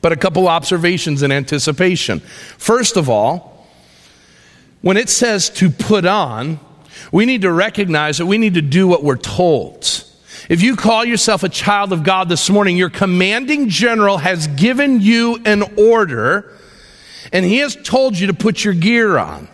[0.02, 2.20] but a couple observations in anticipation.
[2.20, 3.66] First of all,
[4.82, 6.60] when it says to put on,
[7.10, 10.04] we need to recognize that we need to do what we're told.
[10.48, 15.00] If you call yourself a child of God this morning, your commanding general has given
[15.00, 16.52] you an order
[17.32, 19.48] and he has told you to put your gear on.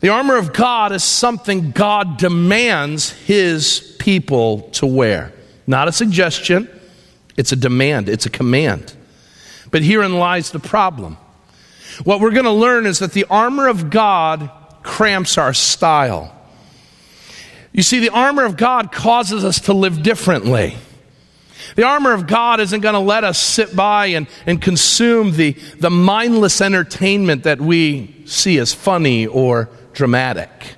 [0.00, 5.32] The armor of God is something God demands his people to wear.
[5.66, 6.68] Not a suggestion,
[7.36, 8.94] it's a demand, it's a command.
[9.70, 11.16] But herein lies the problem.
[12.04, 14.50] What we're going to learn is that the armor of God
[14.82, 16.32] cramps our style.
[17.72, 20.76] You see, the armor of God causes us to live differently.
[21.74, 25.52] The armor of God isn't going to let us sit by and, and consume the,
[25.78, 30.75] the mindless entertainment that we see as funny or dramatic.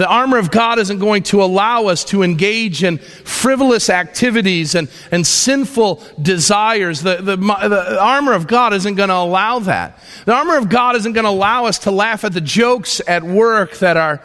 [0.00, 4.88] The armor of God isn't going to allow us to engage in frivolous activities and,
[5.10, 7.02] and sinful desires.
[7.02, 9.98] The, the, the armor of God isn't going to allow that.
[10.24, 13.22] The armor of God isn't going to allow us to laugh at the jokes at
[13.22, 14.22] work that are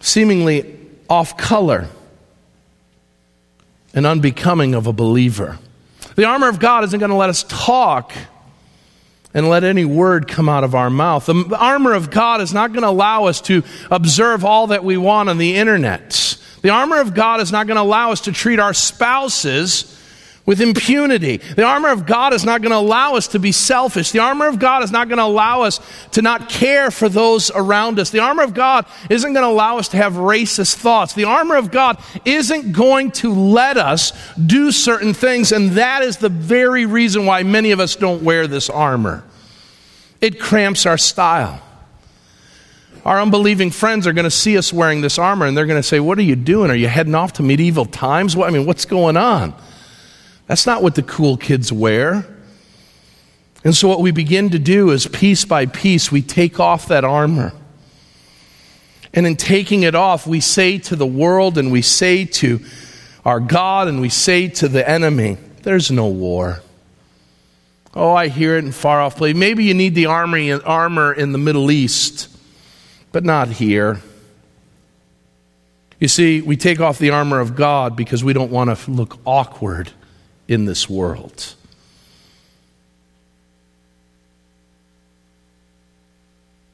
[0.00, 1.88] seemingly off color
[3.94, 5.58] and unbecoming of a believer.
[6.16, 8.12] The armor of God isn't going to let us talk
[9.32, 11.26] and let any word come out of our mouth.
[11.26, 14.96] The armor of God is not going to allow us to observe all that we
[14.96, 16.38] want on the internet.
[16.62, 19.99] The armor of God is not going to allow us to treat our spouses
[20.50, 21.36] with impunity.
[21.36, 24.10] The armor of God is not going to allow us to be selfish.
[24.10, 25.78] The armor of God is not going to allow us
[26.10, 28.10] to not care for those around us.
[28.10, 31.14] The armor of God isn't going to allow us to have racist thoughts.
[31.14, 36.16] The armor of God isn't going to let us do certain things, and that is
[36.16, 39.22] the very reason why many of us don't wear this armor.
[40.20, 41.62] It cramps our style.
[43.04, 45.86] Our unbelieving friends are going to see us wearing this armor and they're going to
[45.86, 46.72] say, What are you doing?
[46.72, 48.36] Are you heading off to medieval times?
[48.36, 49.54] What, I mean, what's going on?
[50.50, 52.26] That's not what the cool kids wear.
[53.62, 57.04] And so, what we begin to do is piece by piece, we take off that
[57.04, 57.52] armor.
[59.14, 62.58] And in taking it off, we say to the world and we say to
[63.24, 66.62] our God and we say to the enemy, There's no war.
[67.94, 69.38] Oh, I hear it in far off places.
[69.38, 72.28] Maybe you need the armor in the Middle East,
[73.12, 74.00] but not here.
[76.00, 79.16] You see, we take off the armor of God because we don't want to look
[79.24, 79.92] awkward
[80.50, 81.54] in this world.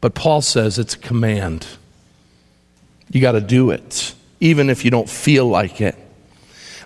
[0.00, 1.66] But Paul says it's a command.
[3.12, 5.94] You got to do it, even if you don't feel like it.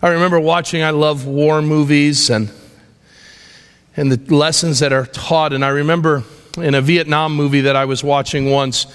[0.03, 2.50] I remember watching, I love war movies and,
[3.96, 5.53] and the lessons that are taught.
[5.53, 6.24] And I remember
[6.57, 8.87] in a Vietnam movie that I was watching once,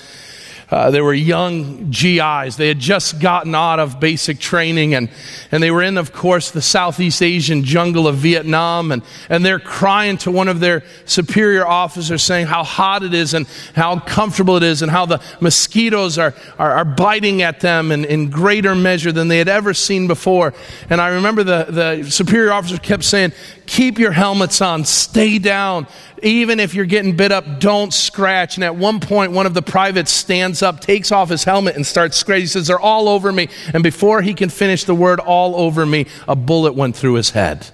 [0.71, 2.57] uh, they were young GIs.
[2.57, 5.09] They had just gotten out of basic training and,
[5.51, 8.91] and they were in, of course, the Southeast Asian jungle of Vietnam.
[8.91, 13.33] And, and they're crying to one of their superior officers saying how hot it is
[13.33, 17.91] and how uncomfortable it is and how the mosquitoes are, are, are biting at them
[17.91, 20.53] in, in greater measure than they had ever seen before.
[20.89, 23.33] And I remember the, the superior officer kept saying,
[23.67, 25.87] keep your helmets on, stay down,
[26.23, 28.55] even if you're getting bit up, don't scratch.
[28.55, 31.85] And at one point, one of the privates stands up, takes off his helmet, and
[31.85, 32.43] starts scratching.
[32.43, 33.49] He says, They're all over me.
[33.73, 37.31] And before he can finish the word all over me, a bullet went through his
[37.31, 37.69] head.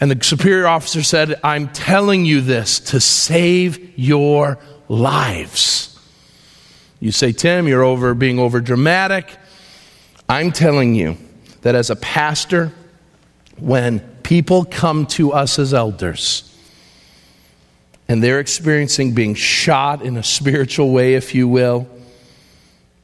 [0.00, 4.58] And the superior officer said, I'm telling you this to save your
[4.88, 5.98] lives.
[7.00, 9.36] You say, Tim, you're over being over dramatic.
[10.28, 11.16] I'm telling you
[11.62, 12.72] that as a pastor,
[13.58, 16.50] when people come to us as elders
[18.08, 21.88] and they're experiencing being shot in a spiritual way, if you will,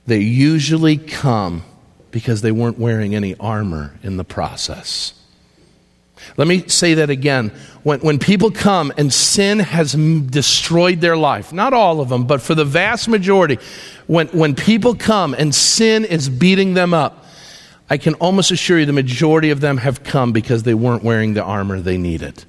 [0.06, 1.62] they usually come
[2.10, 5.14] because they weren't wearing any armor in the process.
[6.36, 7.50] Let me say that again.
[7.82, 12.42] When, when people come and sin has destroyed their life, not all of them, but
[12.42, 13.58] for the vast majority,
[14.06, 17.24] when, when people come and sin is beating them up,
[17.90, 21.34] I can almost assure you the majority of them have come because they weren't wearing
[21.34, 22.44] the armor they needed.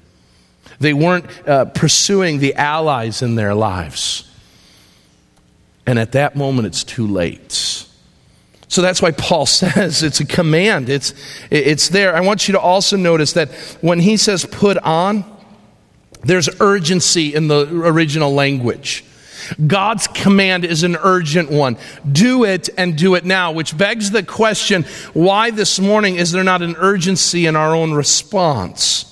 [0.79, 4.31] They weren't uh, pursuing the allies in their lives.
[5.87, 7.51] And at that moment, it's too late.
[8.67, 10.89] So that's why Paul says it's a command.
[10.89, 11.13] It's,
[11.49, 12.15] it's there.
[12.15, 15.25] I want you to also notice that when he says put on,
[16.23, 19.03] there's urgency in the original language.
[19.67, 21.77] God's command is an urgent one.
[22.09, 24.83] Do it and do it now, which begs the question
[25.13, 29.07] why this morning is there not an urgency in our own response?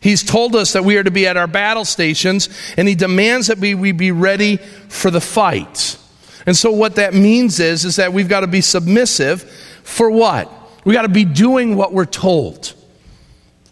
[0.00, 3.48] He's told us that we are to be at our battle stations, and he demands
[3.48, 5.98] that we, we be ready for the fight.
[6.46, 9.42] And so what that means is, is that we've got to be submissive
[9.82, 10.50] for what?
[10.84, 12.74] We've got to be doing what we're told.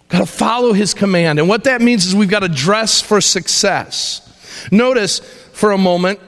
[0.09, 1.39] Got to follow his command.
[1.39, 4.23] And what that means is we've got to dress for success.
[4.71, 5.21] Notice
[5.57, 6.21] for a moment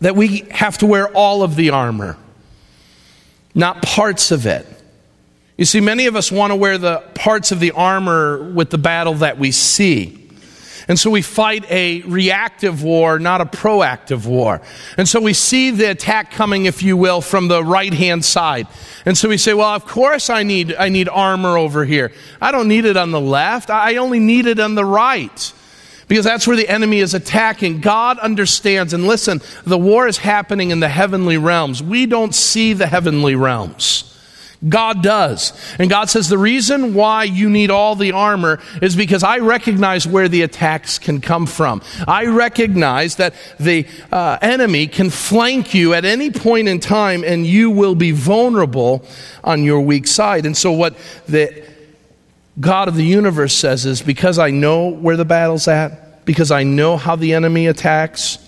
[0.00, 2.14] that we have to wear all of the armor,
[3.54, 4.66] not parts of it.
[5.56, 8.76] You see, many of us want to wear the parts of the armor with the
[8.76, 10.28] battle that we see.
[10.88, 14.60] And so we fight a reactive war, not a proactive war.
[14.98, 18.66] And so we see the attack coming, if you will, from the right hand side.
[19.06, 22.12] And so we say, well, of course I need, I need armor over here.
[22.42, 23.70] I don't need it on the left.
[23.70, 25.54] I only need it on the right.
[26.08, 27.80] Because that's where the enemy is attacking.
[27.80, 28.92] God understands.
[28.92, 31.82] And listen, the war is happening in the heavenly realms.
[31.82, 34.04] We don't see the heavenly realms.
[34.66, 35.52] God does.
[35.78, 40.06] And God says, The reason why you need all the armor is because I recognize
[40.06, 41.80] where the attacks can come from.
[42.08, 47.46] I recognize that the uh, enemy can flank you at any point in time and
[47.46, 49.04] you will be vulnerable
[49.44, 50.44] on your weak side.
[50.44, 50.96] And so, what
[51.28, 51.67] the
[52.60, 56.62] God of the universe says is because I know where the battle's at, because I
[56.64, 58.38] know how the enemy attacks,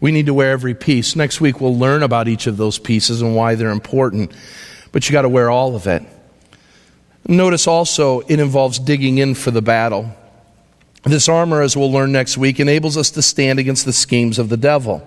[0.00, 1.16] we need to wear every piece.
[1.16, 4.32] Next week, we'll learn about each of those pieces and why they're important
[4.92, 6.02] but you got to wear all of it.
[7.26, 10.14] Notice also it involves digging in for the battle.
[11.04, 14.50] This armor, as we'll learn next week, enables us to stand against the schemes of
[14.50, 15.06] the devil.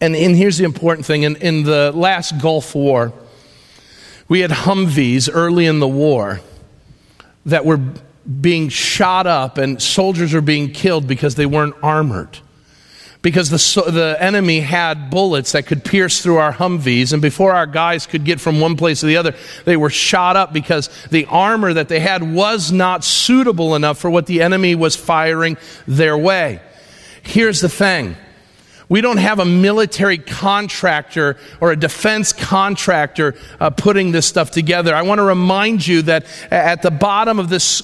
[0.00, 3.12] And, and here's the important thing in, in the last Gulf War,
[4.28, 6.40] we had Humvees early in the war
[7.46, 7.80] that were
[8.40, 12.38] being shot up, and soldiers were being killed because they weren't armored
[13.26, 17.12] because the, the enemy had bullets that could pierce through our Humvees.
[17.12, 19.34] And before our guys could get from one place to the other,
[19.64, 24.08] they were shot up because the armor that they had was not suitable enough for
[24.10, 25.56] what the enemy was firing
[25.88, 26.60] their way.
[27.24, 28.14] Here's the thing.
[28.88, 34.94] We don't have a military contractor or a defense contractor uh, putting this stuff together.
[34.94, 37.82] I want to remind you that at the bottom of this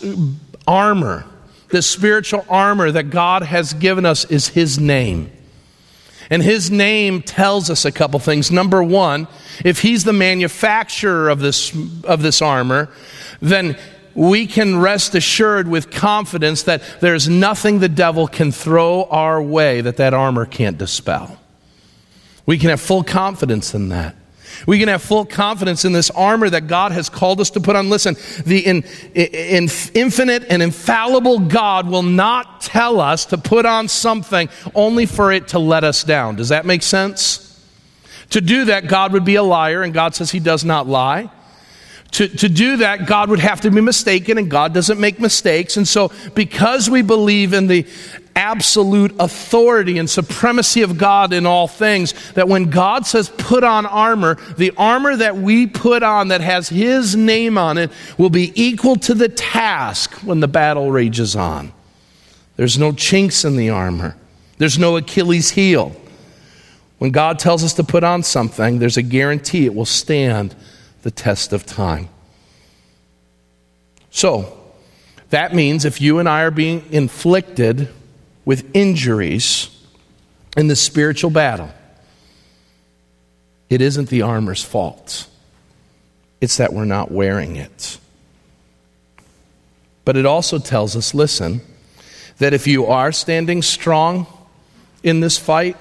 [0.67, 1.25] armor,
[1.71, 5.33] this spiritual armor that God has given us is His name.
[6.31, 8.53] And His name tells us a couple things.
[8.53, 9.27] Number one,
[9.65, 11.75] if He's the manufacturer of this,
[12.05, 12.89] of this armor,
[13.41, 13.77] then
[14.15, 19.81] we can rest assured with confidence that there's nothing the devil can throw our way
[19.81, 21.39] that that armor can't dispel.
[22.47, 24.17] We can have full confidence in that.
[24.67, 27.75] We can have full confidence in this armor that God has called us to put
[27.75, 27.89] on.
[27.89, 28.85] Listen, the in,
[29.15, 35.33] in, infinite and infallible God will not tell us to put on something only for
[35.33, 36.37] it to let us down.
[36.37, 37.49] Does that make sense?
[38.31, 41.31] To do that, God would be a liar, and God says he does not lie.
[42.13, 45.79] To, to do that, God would have to be mistaken, and God doesn't make mistakes.
[45.79, 47.87] And so, because we believe in the
[48.37, 53.87] absolute authority and supremacy of God in all things, that when God says put on
[53.87, 58.53] armor, the armor that we put on that has His name on it will be
[58.63, 61.73] equal to the task when the battle rages on.
[62.57, 64.17] There's no chinks in the armor,
[64.59, 65.97] there's no Achilles heel.
[66.99, 70.55] When God tells us to put on something, there's a guarantee it will stand
[71.03, 72.09] the test of time.
[74.11, 74.59] So,
[75.31, 77.89] that means if you and I are being inflicted
[78.45, 79.71] with injuries
[80.57, 81.71] in the spiritual battle,
[83.71, 85.29] it isn't the armor's fault.
[86.41, 87.99] It's that we're not wearing it.
[90.05, 91.63] But it also tells us listen,
[92.39, 94.27] that if you are standing strong
[95.03, 95.77] in this fight,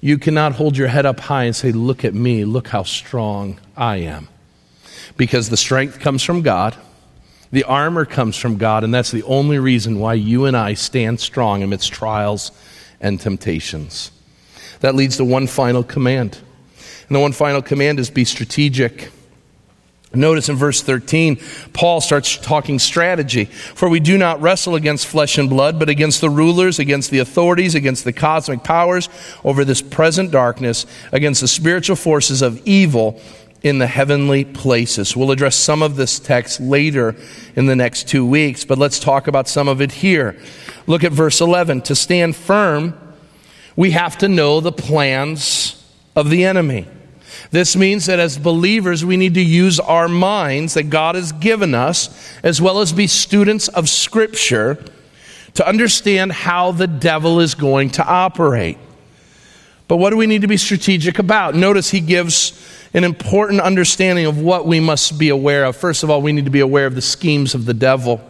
[0.00, 3.58] you cannot hold your head up high and say, Look at me, look how strong
[3.76, 4.28] I am.
[5.16, 6.76] Because the strength comes from God,
[7.52, 11.20] the armor comes from God, and that's the only reason why you and I stand
[11.20, 12.50] strong amidst trials
[13.00, 14.10] and temptations.
[14.80, 16.38] That leads to one final command.
[17.08, 19.10] And the one final command is be strategic.
[20.12, 21.38] Notice in verse 13,
[21.72, 23.44] Paul starts talking strategy.
[23.44, 27.18] For we do not wrestle against flesh and blood, but against the rulers, against the
[27.18, 29.08] authorities, against the cosmic powers
[29.44, 33.20] over this present darkness, against the spiritual forces of evil
[33.66, 35.16] in the heavenly places.
[35.16, 37.16] We'll address some of this text later
[37.56, 40.40] in the next two weeks, but let's talk about some of it here.
[40.86, 41.82] Look at verse 11.
[41.82, 42.96] To stand firm,
[43.74, 46.86] we have to know the plans of the enemy.
[47.50, 51.74] This means that as believers, we need to use our minds that God has given
[51.74, 54.78] us, as well as be students of Scripture,
[55.54, 58.78] to understand how the devil is going to operate.
[59.88, 61.56] But what do we need to be strategic about?
[61.56, 65.76] Notice he gives an important understanding of what we must be aware of.
[65.76, 68.20] First of all, we need to be aware of the schemes of the devil.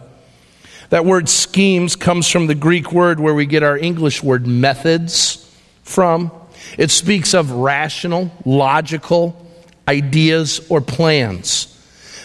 [0.89, 5.43] That word schemes comes from the Greek word where we get our English word methods
[5.83, 6.31] from.
[6.77, 9.45] It speaks of rational, logical
[9.87, 11.73] ideas or plans.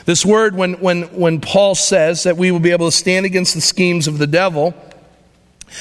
[0.05, 3.55] This word, when, when, when Paul says that we will be able to stand against
[3.55, 4.74] the schemes of the devil,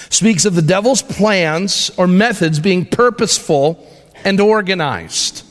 [0.10, 3.88] speaks of the devil's plans or methods being purposeful
[4.24, 5.44] and organized.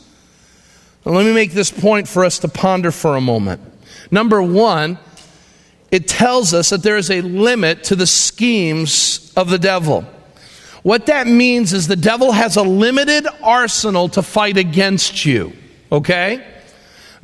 [1.05, 3.61] Now, let me make this point for us to ponder for a moment.
[4.11, 4.99] Number one,
[5.91, 10.05] it tells us that there is a limit to the schemes of the devil.
[10.83, 15.53] What that means is the devil has a limited arsenal to fight against you,
[15.91, 16.47] okay?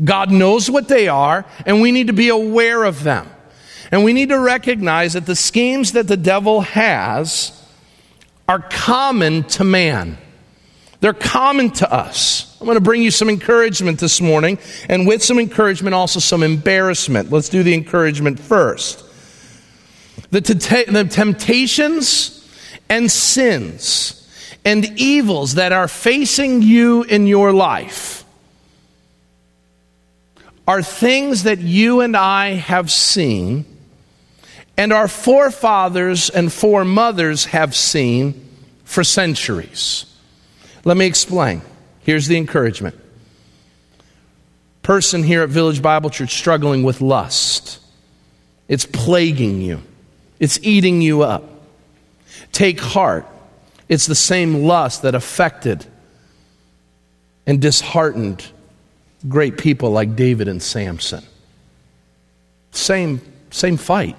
[0.04, 3.28] God knows what they are, and we need to be aware of them.
[3.90, 7.52] And we need to recognize that the schemes that the devil has
[8.48, 10.18] are common to man.
[11.06, 12.56] They're common to us.
[12.60, 16.42] I'm going to bring you some encouragement this morning, and with some encouragement, also some
[16.42, 17.30] embarrassment.
[17.30, 19.04] Let's do the encouragement first.
[20.32, 22.50] The, t- the temptations
[22.88, 24.28] and sins
[24.64, 28.24] and evils that are facing you in your life
[30.66, 33.64] are things that you and I have seen,
[34.76, 38.44] and our forefathers and foremothers have seen
[38.82, 40.06] for centuries.
[40.86, 41.62] Let me explain.
[42.02, 42.94] Here's the encouragement.
[44.84, 47.80] Person here at Village Bible Church struggling with lust.
[48.68, 49.82] It's plaguing you.
[50.38, 51.42] It's eating you up.
[52.52, 53.26] Take heart.
[53.88, 55.84] It's the same lust that affected
[57.48, 58.46] and disheartened
[59.28, 61.24] great people like David and Samson.
[62.70, 63.20] Same,
[63.50, 64.16] same fight.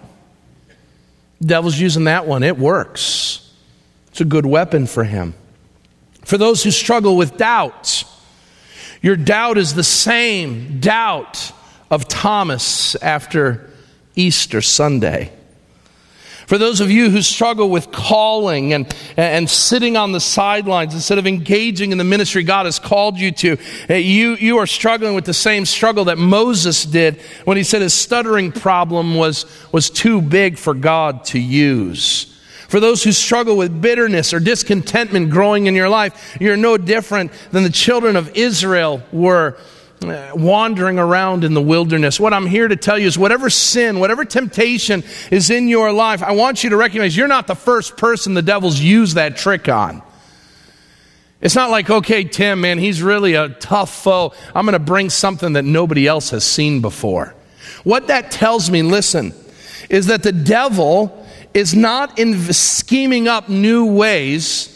[1.41, 2.43] devil's using that one.
[2.43, 3.53] It works.
[4.09, 5.33] It's a good weapon for him.
[6.27, 8.03] For those who struggle with doubt,
[9.01, 11.53] your doubt is the same doubt
[11.89, 13.69] of Thomas after
[14.13, 15.31] Easter Sunday.
[16.45, 21.17] For those of you who struggle with calling and, and sitting on the sidelines instead
[21.17, 23.57] of engaging in the ministry God has called you to,
[23.87, 27.81] eh, you, you are struggling with the same struggle that Moses did when he said
[27.81, 32.36] his stuttering problem was, was too big for God to use.
[32.67, 37.31] For those who struggle with bitterness or discontentment growing in your life, you're no different
[37.51, 39.57] than the children of Israel were
[40.03, 42.19] uh, wandering around in the wilderness.
[42.19, 46.21] What I'm here to tell you is whatever sin, whatever temptation is in your life,
[46.21, 49.69] I want you to recognize you're not the first person the devil's used that trick
[49.69, 50.03] on.
[51.39, 54.33] It's not like, okay, Tim, man, he's really a tough foe.
[54.53, 57.33] I'm going to bring something that nobody else has seen before.
[57.83, 59.33] What that tells me, listen,
[59.89, 64.73] is that the devil is not in scheming up new ways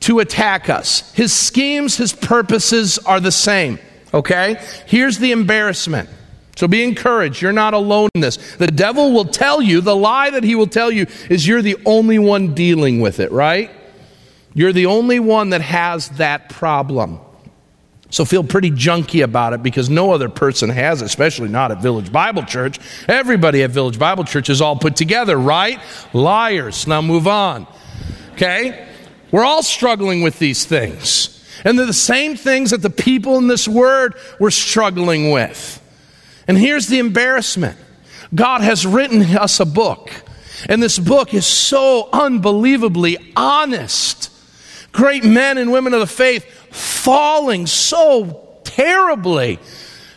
[0.00, 1.12] to attack us.
[1.14, 3.78] His schemes, his purposes are the same.
[4.12, 4.62] Okay?
[4.86, 6.08] Here's the embarrassment.
[6.56, 7.42] So be encouraged.
[7.42, 8.56] You're not alone in this.
[8.56, 11.76] The devil will tell you, the lie that he will tell you is you're the
[11.84, 13.70] only one dealing with it, right?
[14.52, 17.18] You're the only one that has that problem.
[18.14, 22.12] So feel pretty junky about it because no other person has, especially not at Village
[22.12, 22.78] Bible Church.
[23.08, 25.80] Everybody at Village Bible Church is all put together, right?
[26.12, 26.86] Liars.
[26.86, 27.66] Now move on.
[28.34, 28.86] Okay?
[29.32, 31.44] We're all struggling with these things.
[31.64, 35.82] And they're the same things that the people in this word were struggling with.
[36.46, 37.76] And here's the embarrassment
[38.32, 40.12] God has written us a book,
[40.68, 44.30] and this book is so unbelievably honest.
[44.92, 49.58] Great men and women of the faith falling so terribly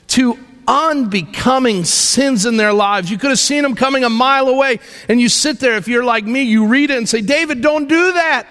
[0.07, 0.37] to
[0.67, 3.09] unbecoming sins in their lives.
[3.09, 6.03] You could have seen them coming a mile away, and you sit there, if you're
[6.03, 8.47] like me, you read it and say, David, don't do that.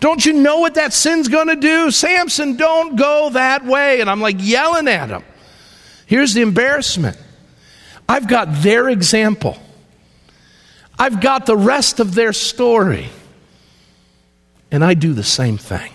[0.00, 1.90] Don't you know what that sin's going to do?
[1.90, 4.00] Samson, don't go that way.
[4.00, 5.22] And I'm like yelling at him.
[6.06, 7.16] Here's the embarrassment
[8.08, 9.56] I've got their example,
[10.98, 13.08] I've got the rest of their story,
[14.70, 15.92] and I do the same thing.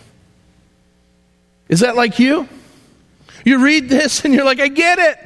[1.69, 2.49] Is that like you?
[3.45, 5.17] You read this and you're like, I get it.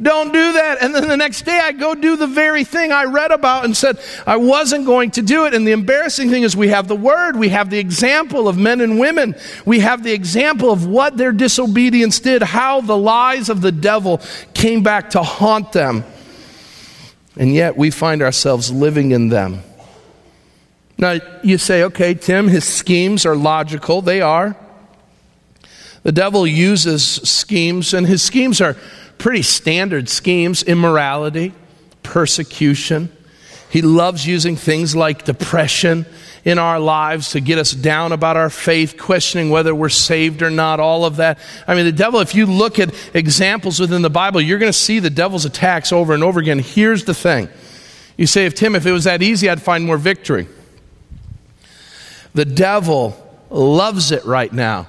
[0.00, 0.78] Don't do that.
[0.80, 3.76] And then the next day I go do the very thing I read about and
[3.76, 5.54] said I wasn't going to do it.
[5.54, 8.80] And the embarrassing thing is we have the word, we have the example of men
[8.80, 13.60] and women, we have the example of what their disobedience did, how the lies of
[13.60, 14.20] the devil
[14.54, 16.04] came back to haunt them.
[17.36, 19.62] And yet we find ourselves living in them.
[20.98, 24.02] Now you say, okay, Tim, his schemes are logical.
[24.02, 24.56] They are.
[26.02, 28.76] The devil uses schemes, and his schemes are
[29.18, 31.52] pretty standard schemes immorality,
[32.02, 33.10] persecution.
[33.70, 36.04] He loves using things like depression
[36.44, 40.50] in our lives to get us down about our faith, questioning whether we're saved or
[40.50, 41.38] not, all of that.
[41.68, 44.78] I mean, the devil, if you look at examples within the Bible, you're going to
[44.78, 46.58] see the devil's attacks over and over again.
[46.58, 47.48] Here's the thing
[48.16, 50.48] you say, if Tim, if it was that easy, I'd find more victory.
[52.34, 53.16] The devil
[53.48, 54.88] loves it right now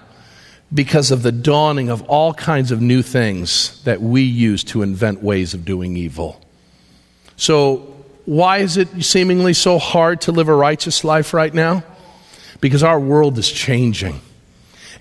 [0.74, 5.22] because of the dawning of all kinds of new things that we use to invent
[5.22, 6.42] ways of doing evil.
[7.36, 7.90] So,
[8.26, 11.84] why is it seemingly so hard to live a righteous life right now?
[12.62, 14.22] Because our world is changing.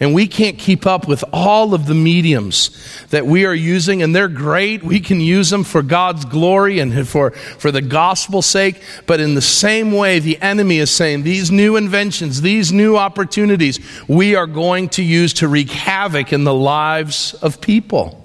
[0.02, 2.76] And we can't keep up with all of the mediums
[3.10, 4.82] that we are using, and they're great.
[4.82, 8.82] We can use them for God's glory and for, for the gospel's sake.
[9.06, 13.78] But in the same way, the enemy is saying these new inventions, these new opportunities,
[14.08, 18.21] we are going to use to wreak havoc in the lives of people.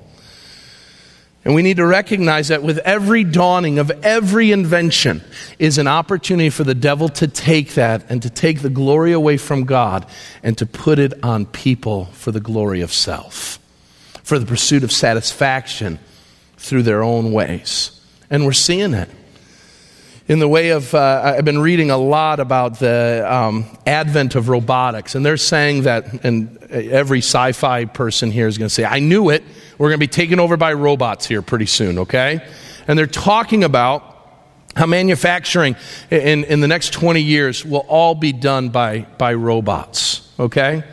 [1.48, 5.24] And we need to recognize that with every dawning of every invention
[5.58, 9.38] is an opportunity for the devil to take that and to take the glory away
[9.38, 10.06] from God
[10.44, 13.60] and to put it on people for the glory of self,
[14.24, 16.00] for the pursuit of satisfaction
[16.58, 17.98] through their own ways.
[18.30, 19.10] And we're seeing it.
[20.28, 24.50] In the way of, uh, I've been reading a lot about the um, advent of
[24.50, 28.84] robotics, and they're saying that, and every sci fi person here is going to say,
[28.84, 29.44] I knew it
[29.78, 32.46] we're going to be taken over by robots here pretty soon, okay?
[32.88, 34.16] And they're talking about
[34.76, 35.76] how manufacturing
[36.10, 40.84] in, in the next 20 years will all be done by, by robots, okay?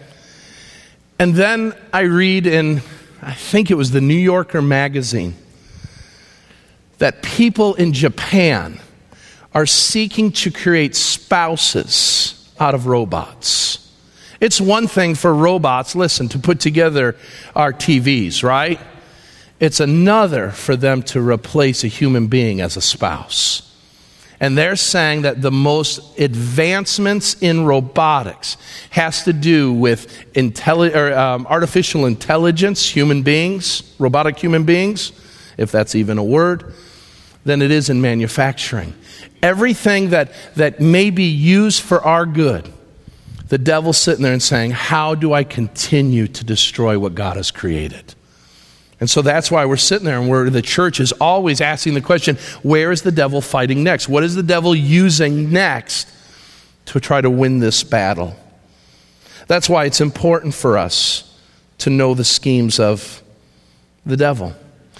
[1.19, 2.83] And then I read in,
[3.23, 5.35] I think it was the New Yorker magazine,
[6.99, 8.81] that people in Japan
[9.55, 13.79] are seeking to create spouses out of robots.
[14.41, 17.17] It's one thing for robots, listen, to put together
[17.55, 18.81] our TVs, right?
[19.61, 23.63] It's another for them to replace a human being as a spouse.
[24.41, 28.57] And they're saying that the most advancements in robotics
[28.91, 35.13] has to do with intelli- or, um, artificial intelligence, human beings, robotic human beings,
[35.57, 36.75] if that's even a word,
[37.45, 38.93] than it is in manufacturing.
[39.45, 42.73] Everything that, that may be used for our good
[43.49, 47.51] the devil's sitting there and saying, How do I continue to destroy what God has
[47.51, 48.15] created?
[49.01, 52.37] And so that's why we're sitting there and the church is always asking the question
[52.63, 54.09] where is the devil fighting next?
[54.09, 56.09] What is the devil using next
[56.87, 58.35] to try to win this battle?
[59.47, 61.39] That's why it's important for us
[61.79, 63.23] to know the schemes of
[64.07, 64.55] the devil.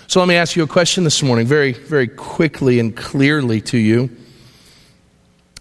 [0.07, 3.79] So let me ask you a question this morning, very, very quickly and clearly to
[3.79, 4.11] you.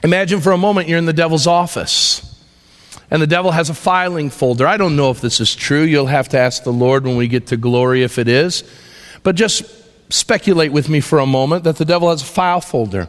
[0.03, 2.29] Imagine for a moment you're in the devil's office
[3.09, 4.67] and the devil has a filing folder.
[4.67, 5.83] I don't know if this is true.
[5.83, 8.63] You'll have to ask the Lord when we get to glory if it is.
[9.21, 9.63] But just
[10.11, 13.07] speculate with me for a moment that the devil has a file folder.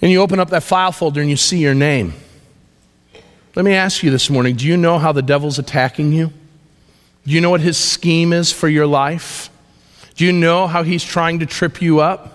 [0.00, 2.14] And you open up that file folder and you see your name.
[3.54, 6.32] Let me ask you this morning do you know how the devil's attacking you?
[7.24, 9.48] Do you know what his scheme is for your life?
[10.16, 12.31] Do you know how he's trying to trip you up?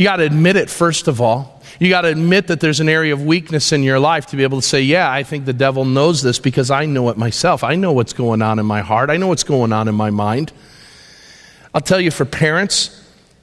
[0.00, 1.60] You got to admit it, first of all.
[1.78, 4.44] You got to admit that there's an area of weakness in your life to be
[4.44, 7.62] able to say, Yeah, I think the devil knows this because I know it myself.
[7.62, 10.08] I know what's going on in my heart, I know what's going on in my
[10.08, 10.54] mind.
[11.74, 12.98] I'll tell you, for parents,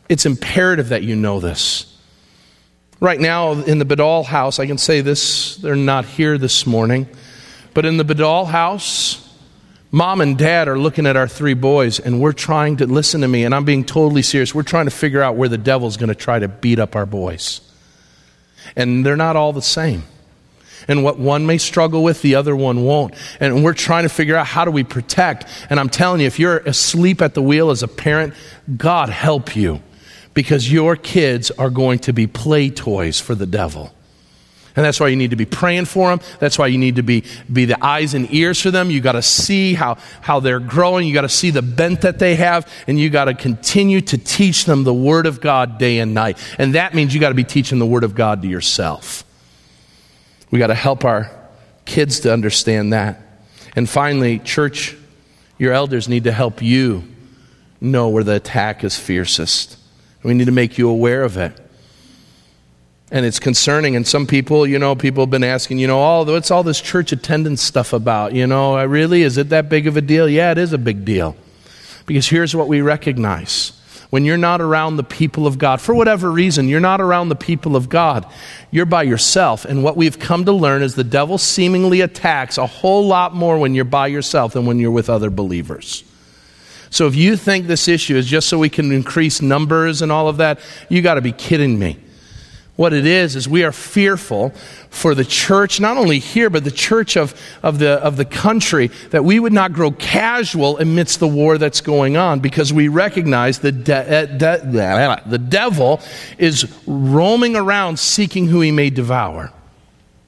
[0.09, 1.95] it's imperative that you know this.
[2.99, 7.07] Right now, in the Badal house, I can say this, they're not here this morning,
[7.75, 9.26] but in the Badal house,
[9.89, 13.27] Mom and dad are looking at our three boys, and we're trying to listen to
[13.27, 14.53] me, and I'm being totally serious.
[14.53, 17.05] We're trying to figure out where the devil's going to try to beat up our
[17.05, 17.61] boys
[18.75, 20.03] and they're not all the same.
[20.87, 23.13] And what one may struggle with, the other one won't.
[23.39, 25.45] And we're trying to figure out how do we protect.
[25.69, 28.33] And I'm telling you, if you're asleep at the wheel as a parent,
[28.77, 29.81] God help you
[30.33, 33.93] because your kids are going to be play toys for the devil.
[34.77, 36.21] And that's why you need to be praying for them.
[36.37, 38.91] That's why you need to be, be the eyes and ears for them.
[38.91, 41.07] You got to see how, how they're growing.
[41.07, 42.71] You got to see the bent that they have.
[42.85, 46.37] And you got to continue to teach them the Word of God day and night.
[46.59, 49.23] And that means you got to be teaching the Word of God to yourself.
[50.51, 51.35] We got to help our
[51.85, 53.19] kids to understand that.
[53.75, 54.95] And finally, church,
[55.57, 57.03] your elders need to help you
[57.81, 59.75] know where the attack is fiercest.
[60.21, 61.66] We need to make you aware of it.
[63.09, 63.95] And it's concerning.
[63.95, 66.81] And some people, you know, people have been asking, you know, oh, what's all this
[66.81, 68.33] church attendance stuff about?
[68.33, 70.27] You know, uh, really, is it that big of a deal?
[70.27, 71.35] Yeah, it is a big deal.
[72.05, 73.73] Because here's what we recognize
[74.09, 77.35] when you're not around the people of God, for whatever reason, you're not around the
[77.35, 78.25] people of God,
[78.71, 79.65] you're by yourself.
[79.65, 83.57] And what we've come to learn is the devil seemingly attacks a whole lot more
[83.57, 86.03] when you're by yourself than when you're with other believers.
[86.89, 90.29] So if you think this issue is just so we can increase numbers and all
[90.29, 91.99] of that, you got to be kidding me.
[92.77, 94.51] What it is, is we are fearful
[94.91, 98.91] for the church, not only here, but the church of, of, the, of the country,
[99.09, 103.59] that we would not grow casual amidst the war that's going on because we recognize
[103.59, 105.99] the, de- uh, de- the devil
[106.37, 109.51] is roaming around seeking who he may devour.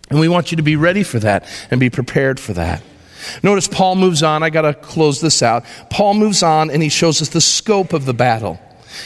[0.10, 2.82] And we want you to be ready for that and be prepared for that.
[3.44, 4.42] Notice Paul moves on.
[4.42, 5.66] I got to close this out.
[5.92, 8.60] Paul moves on and he shows us the scope of the battle.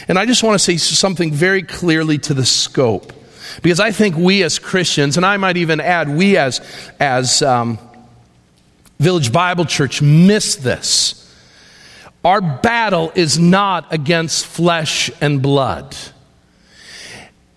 [0.08, 3.12] And I just want to say something very clearly to the scope.
[3.62, 6.60] Because I think we as Christians, and I might even add, we as,
[6.98, 7.78] as um,
[8.98, 11.20] Village Bible Church miss this.
[12.24, 15.94] Our battle is not against flesh and blood.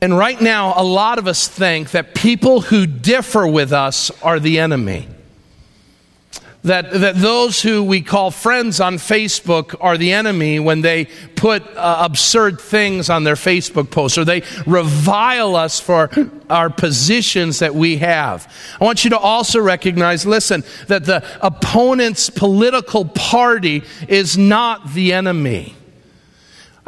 [0.01, 4.39] And right now, a lot of us think that people who differ with us are
[4.39, 5.07] the enemy
[6.68, 11.05] that, that those who we call friends on Facebook are the enemy when they
[11.36, 16.09] put uh, absurd things on their Facebook posts or they revile us for
[16.49, 18.53] our positions that we have.
[18.80, 25.13] I want you to also recognize listen, that the opponent's political party is not the
[25.13, 25.76] enemy.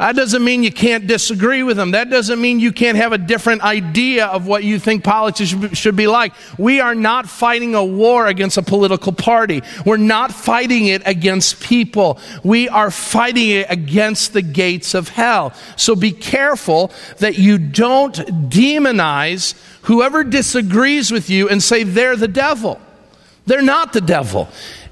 [0.00, 1.90] That doesn't mean you can't disagree with them.
[1.90, 5.94] That doesn't mean you can't have a different idea of what you think politics should
[5.94, 6.32] be like.
[6.56, 9.60] We are not fighting a war against a political party.
[9.84, 12.18] We're not fighting it against people.
[12.42, 15.52] We are fighting it against the gates of hell.
[15.76, 18.14] So be careful that you don't
[18.48, 22.80] demonize whoever disagrees with you and say they're the devil.
[23.44, 24.48] They're not the devil.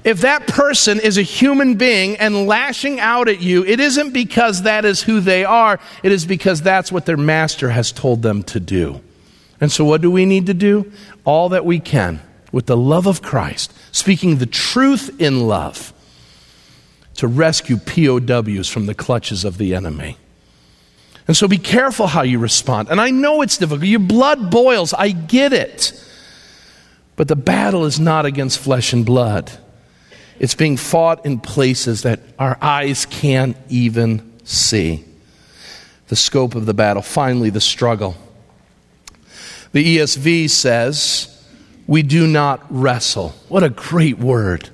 [0.09, 4.63] If that person is a human being and lashing out at you, it isn't because
[4.63, 8.41] that is who they are, it is because that's what their master has told them
[8.45, 9.01] to do.
[9.61, 10.91] And so, what do we need to do?
[11.25, 15.93] All that we can with the love of Christ, speaking the truth in love,
[17.17, 20.17] to rescue POWs from the clutches of the enemy.
[21.27, 22.89] And so, be careful how you respond.
[22.89, 23.85] And I know it's difficult.
[23.85, 26.03] Your blood boils, I get it.
[27.15, 29.51] But the battle is not against flesh and blood.
[30.39, 35.03] It's being fought in places that our eyes can't even see.
[36.07, 37.01] The scope of the battle.
[37.01, 38.15] Finally, the struggle.
[39.73, 41.43] The ESV says,
[41.85, 43.29] We do not wrestle.
[43.49, 44.69] What a great word.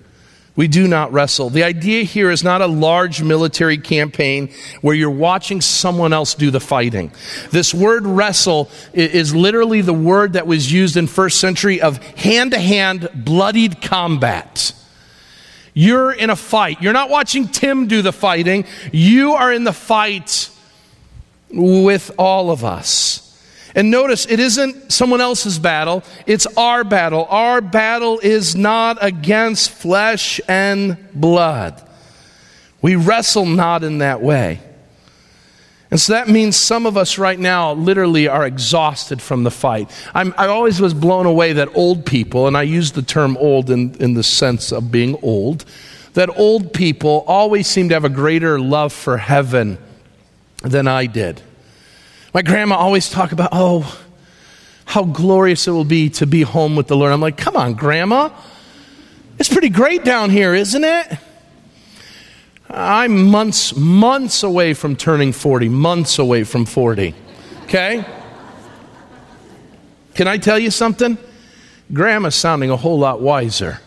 [0.55, 1.49] We do not wrestle.
[1.49, 6.49] The idea here is not a large military campaign where you're watching someone else do
[6.49, 7.11] the fighting.
[7.51, 12.51] This word wrestle is literally the word that was used in first century of hand
[12.51, 14.71] to hand bloodied combat.
[15.75, 16.81] You're in a fight.
[16.81, 18.65] You're not watching Tim do the fighting.
[18.93, 20.49] You are in the fight
[21.51, 23.21] with all of us.
[23.75, 27.27] And notice, it isn't someone else's battle, it's our battle.
[27.29, 31.83] Our battle is not against flesh and blood.
[32.81, 34.61] We wrestle not in that way.
[35.95, 39.89] And so that means some of us right now literally are exhausted from the fight.
[40.13, 43.69] I'm, i always was blown away that old people, and I use the term old
[43.69, 45.63] in, in the sense of being old,
[46.11, 49.77] that old people always seem to have a greater love for heaven
[50.63, 51.41] than I did.
[52.33, 53.97] My grandma always talked about, oh,
[54.83, 57.13] how glorious it will be to be home with the Lord.
[57.13, 58.31] I'm like, come on, grandma.
[59.39, 61.17] It's pretty great down here, isn't it?
[62.69, 67.13] I'm months, months away from turning 40, months away from 40.
[67.63, 68.05] Okay?
[70.13, 71.17] Can I tell you something?
[71.93, 73.79] Grandma's sounding a whole lot wiser.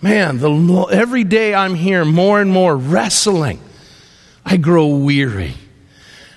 [0.00, 3.60] Man, the, every day I'm here more and more wrestling.
[4.44, 5.54] I grow weary.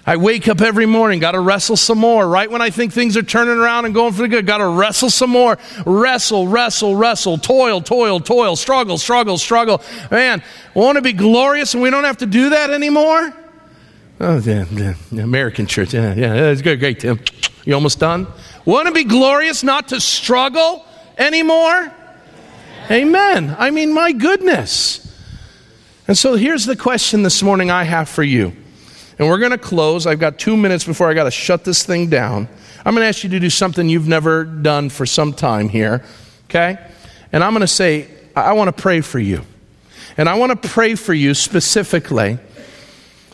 [0.05, 2.27] I wake up every morning, got to wrestle some more.
[2.27, 4.67] Right when I think things are turning around and going for the good, got to
[4.67, 5.59] wrestle some more.
[5.85, 9.81] Wrestle, wrestle, wrestle, toil, toil, toil, struggle, struggle, struggle.
[10.09, 10.41] Man,
[10.73, 13.31] won't it be glorious and we don't have to do that anymore?
[14.19, 14.95] Oh, yeah, yeah.
[15.21, 15.93] American church.
[15.93, 17.19] Yeah, yeah, it's good, great, Tim.
[17.65, 18.27] You almost done?
[18.65, 20.85] Won't it be glorious not to struggle
[21.17, 21.91] anymore?
[22.89, 23.55] Amen.
[23.57, 25.15] I mean, my goodness.
[26.07, 28.55] And so here's the question this morning I have for you.
[29.21, 30.07] And we're going to close.
[30.07, 32.47] I've got two minutes before I got to shut this thing down.
[32.83, 36.03] I'm going to ask you to do something you've never done for some time here,
[36.45, 36.79] okay?
[37.31, 39.43] And I'm going to say, I want to pray for you.
[40.17, 42.39] And I want to pray for you specifically.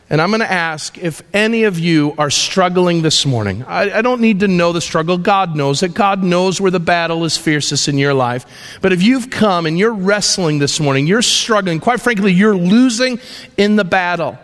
[0.09, 3.63] And I'm going to ask if any of you are struggling this morning.
[3.63, 5.17] I, I, don't need to know the struggle.
[5.17, 5.93] God knows it.
[5.93, 8.45] God knows where the battle is fiercest in your life.
[8.81, 13.21] But if you've come and you're wrestling this morning, you're struggling, quite frankly, you're losing
[13.55, 14.37] in the battle.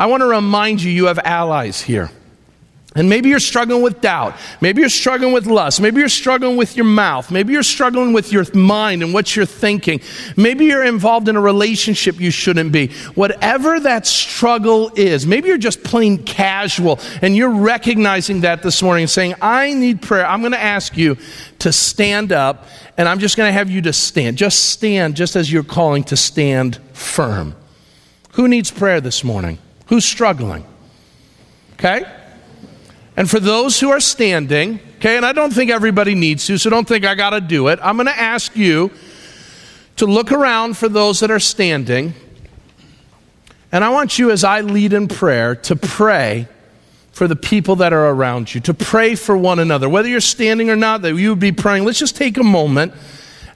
[0.00, 2.10] I want to remind you, you have allies here.
[2.96, 4.34] And maybe you're struggling with doubt.
[4.62, 5.78] Maybe you're struggling with lust.
[5.78, 7.30] Maybe you're struggling with your mouth.
[7.30, 10.00] Maybe you're struggling with your mind and what you're thinking.
[10.38, 12.88] Maybe you're involved in a relationship you shouldn't be.
[13.14, 19.02] Whatever that struggle is, maybe you're just plain casual and you're recognizing that this morning
[19.02, 20.26] and saying, I need prayer.
[20.26, 21.18] I'm going to ask you
[21.58, 24.38] to stand up and I'm just going to have you to stand.
[24.38, 27.54] Just stand just as you're calling to stand firm.
[28.32, 29.58] Who needs prayer this morning?
[29.90, 30.64] Who's struggling?
[31.74, 32.04] Okay?
[33.16, 36.70] And for those who are standing, okay, and I don't think everybody needs to, so
[36.70, 37.80] don't think I got to do it.
[37.82, 38.92] I'm going to ask you
[39.96, 42.14] to look around for those that are standing.
[43.72, 46.46] And I want you, as I lead in prayer, to pray
[47.10, 49.88] for the people that are around you, to pray for one another.
[49.88, 51.84] Whether you're standing or not, that you would be praying.
[51.84, 52.94] Let's just take a moment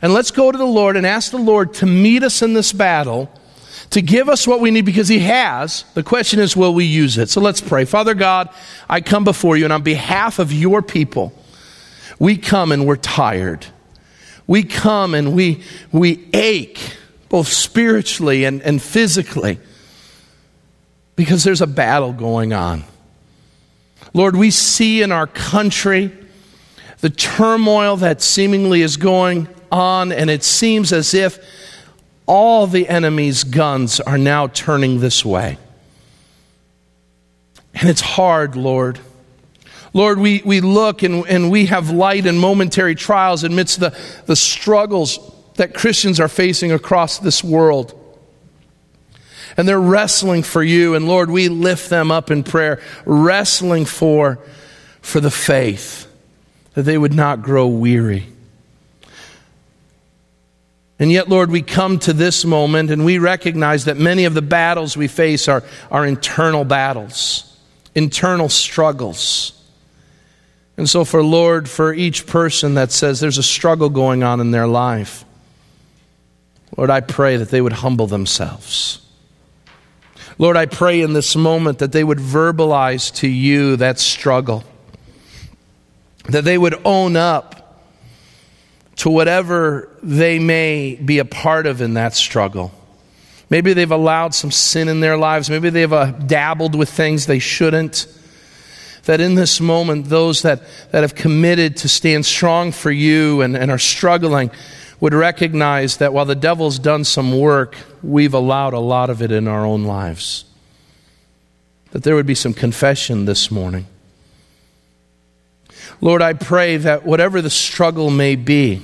[0.02, 2.72] and let's go to the Lord and ask the Lord to meet us in this
[2.72, 3.30] battle
[3.94, 5.84] to give us what we need because He has.
[5.94, 7.30] The question is, will we use it?
[7.30, 7.84] So let's pray.
[7.84, 8.50] Father God,
[8.90, 11.32] I come before you, and on behalf of your people,
[12.18, 13.66] we come and we're tired.
[14.48, 16.96] We come and we, we ache,
[17.28, 19.60] both spiritually and, and physically,
[21.14, 22.82] because there's a battle going on.
[24.12, 26.10] Lord, we see in our country
[26.98, 31.38] the turmoil that seemingly is going on, and it seems as if
[32.26, 35.58] all the enemy's guns are now turning this way.
[37.74, 38.98] And it's hard, Lord.
[39.92, 43.96] Lord, we, we look and, and we have light and momentary trials amidst the,
[44.26, 45.18] the struggles
[45.54, 48.00] that Christians are facing across this world.
[49.56, 50.94] And they're wrestling for you.
[50.94, 54.40] And Lord, we lift them up in prayer, wrestling for,
[55.00, 56.10] for the faith,
[56.74, 58.33] that they would not grow weary.
[60.98, 64.42] And yet, Lord, we come to this moment and we recognize that many of the
[64.42, 67.56] battles we face are, are internal battles,
[67.94, 69.60] internal struggles.
[70.76, 74.50] And so, for Lord, for each person that says there's a struggle going on in
[74.50, 75.24] their life,
[76.76, 79.00] Lord, I pray that they would humble themselves.
[80.38, 84.64] Lord, I pray in this moment that they would verbalize to you that struggle,
[86.28, 87.63] that they would own up
[88.96, 92.72] to whatever they may be a part of in that struggle.
[93.50, 95.50] Maybe they've allowed some sin in their lives.
[95.50, 98.06] Maybe they've uh, dabbled with things they shouldn't.
[99.04, 103.56] That in this moment, those that, that have committed to stand strong for you and,
[103.56, 104.50] and are struggling
[105.00, 109.30] would recognize that while the devil's done some work, we've allowed a lot of it
[109.30, 110.46] in our own lives.
[111.90, 113.86] That there would be some confession this morning.
[116.00, 118.82] Lord, I pray that whatever the struggle may be,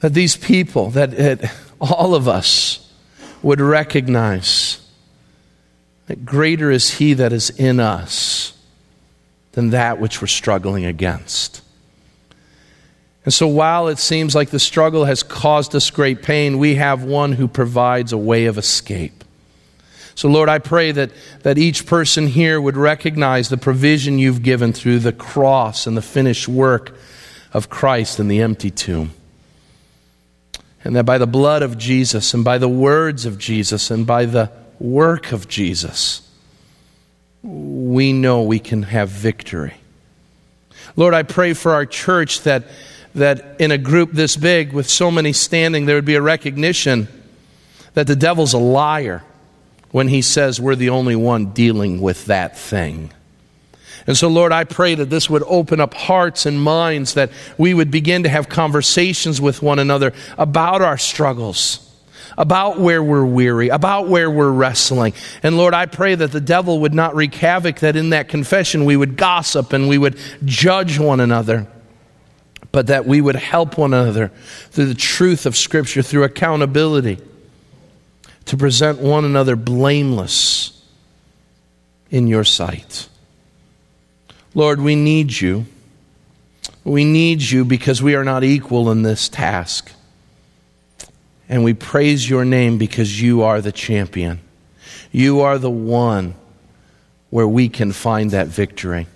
[0.00, 2.92] that these people, that all of us
[3.42, 4.80] would recognize
[6.06, 8.54] that greater is He that is in us
[9.52, 11.62] than that which we're struggling against.
[13.24, 17.04] And so, while it seems like the struggle has caused us great pain, we have
[17.04, 19.24] one who provides a way of escape.
[20.18, 21.12] So, Lord, I pray that,
[21.44, 26.02] that each person here would recognize the provision you've given through the cross and the
[26.02, 26.96] finished work
[27.52, 29.12] of Christ in the empty tomb.
[30.82, 34.24] And that by the blood of Jesus and by the words of Jesus and by
[34.24, 34.50] the
[34.80, 36.28] work of Jesus,
[37.44, 39.74] we know we can have victory.
[40.96, 42.64] Lord, I pray for our church that,
[43.14, 47.06] that in a group this big with so many standing, there would be a recognition
[47.94, 49.22] that the devil's a liar
[49.90, 53.10] when he says we're the only one dealing with that thing.
[54.06, 57.74] And so, Lord, I pray that this would open up hearts and minds, that we
[57.74, 61.84] would begin to have conversations with one another about our struggles,
[62.38, 65.12] about where we're weary, about where we're wrestling.
[65.42, 68.86] And Lord, I pray that the devil would not wreak havoc, that in that confession
[68.86, 71.66] we would gossip and we would judge one another,
[72.72, 74.28] but that we would help one another
[74.70, 77.18] through the truth of Scripture, through accountability,
[78.48, 80.82] to present one another blameless
[82.10, 83.08] in your sight.
[84.54, 85.66] Lord, we need you.
[86.82, 89.92] We need you because we are not equal in this task.
[91.46, 94.40] And we praise your name because you are the champion.
[95.12, 96.34] You are the one
[97.28, 99.06] where we can find that victory.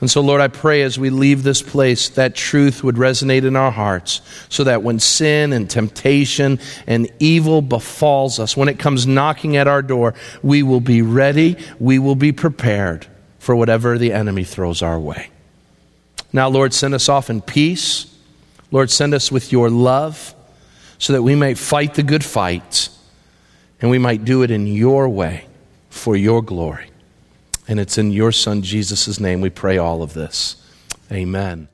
[0.00, 3.56] And so, Lord, I pray as we leave this place, that truth would resonate in
[3.56, 9.06] our hearts so that when sin and temptation and evil befalls us, when it comes
[9.06, 13.06] knocking at our door, we will be ready, we will be prepared
[13.38, 15.30] for whatever the enemy throws our way.
[16.32, 18.12] Now, Lord, send us off in peace.
[18.70, 20.34] Lord, send us with your love
[20.98, 22.88] so that we may fight the good fight
[23.80, 25.46] and we might do it in your way
[25.90, 26.90] for your glory.
[27.66, 30.56] And it's in your Son, Jesus' name, we pray all of this.
[31.10, 31.68] Amen.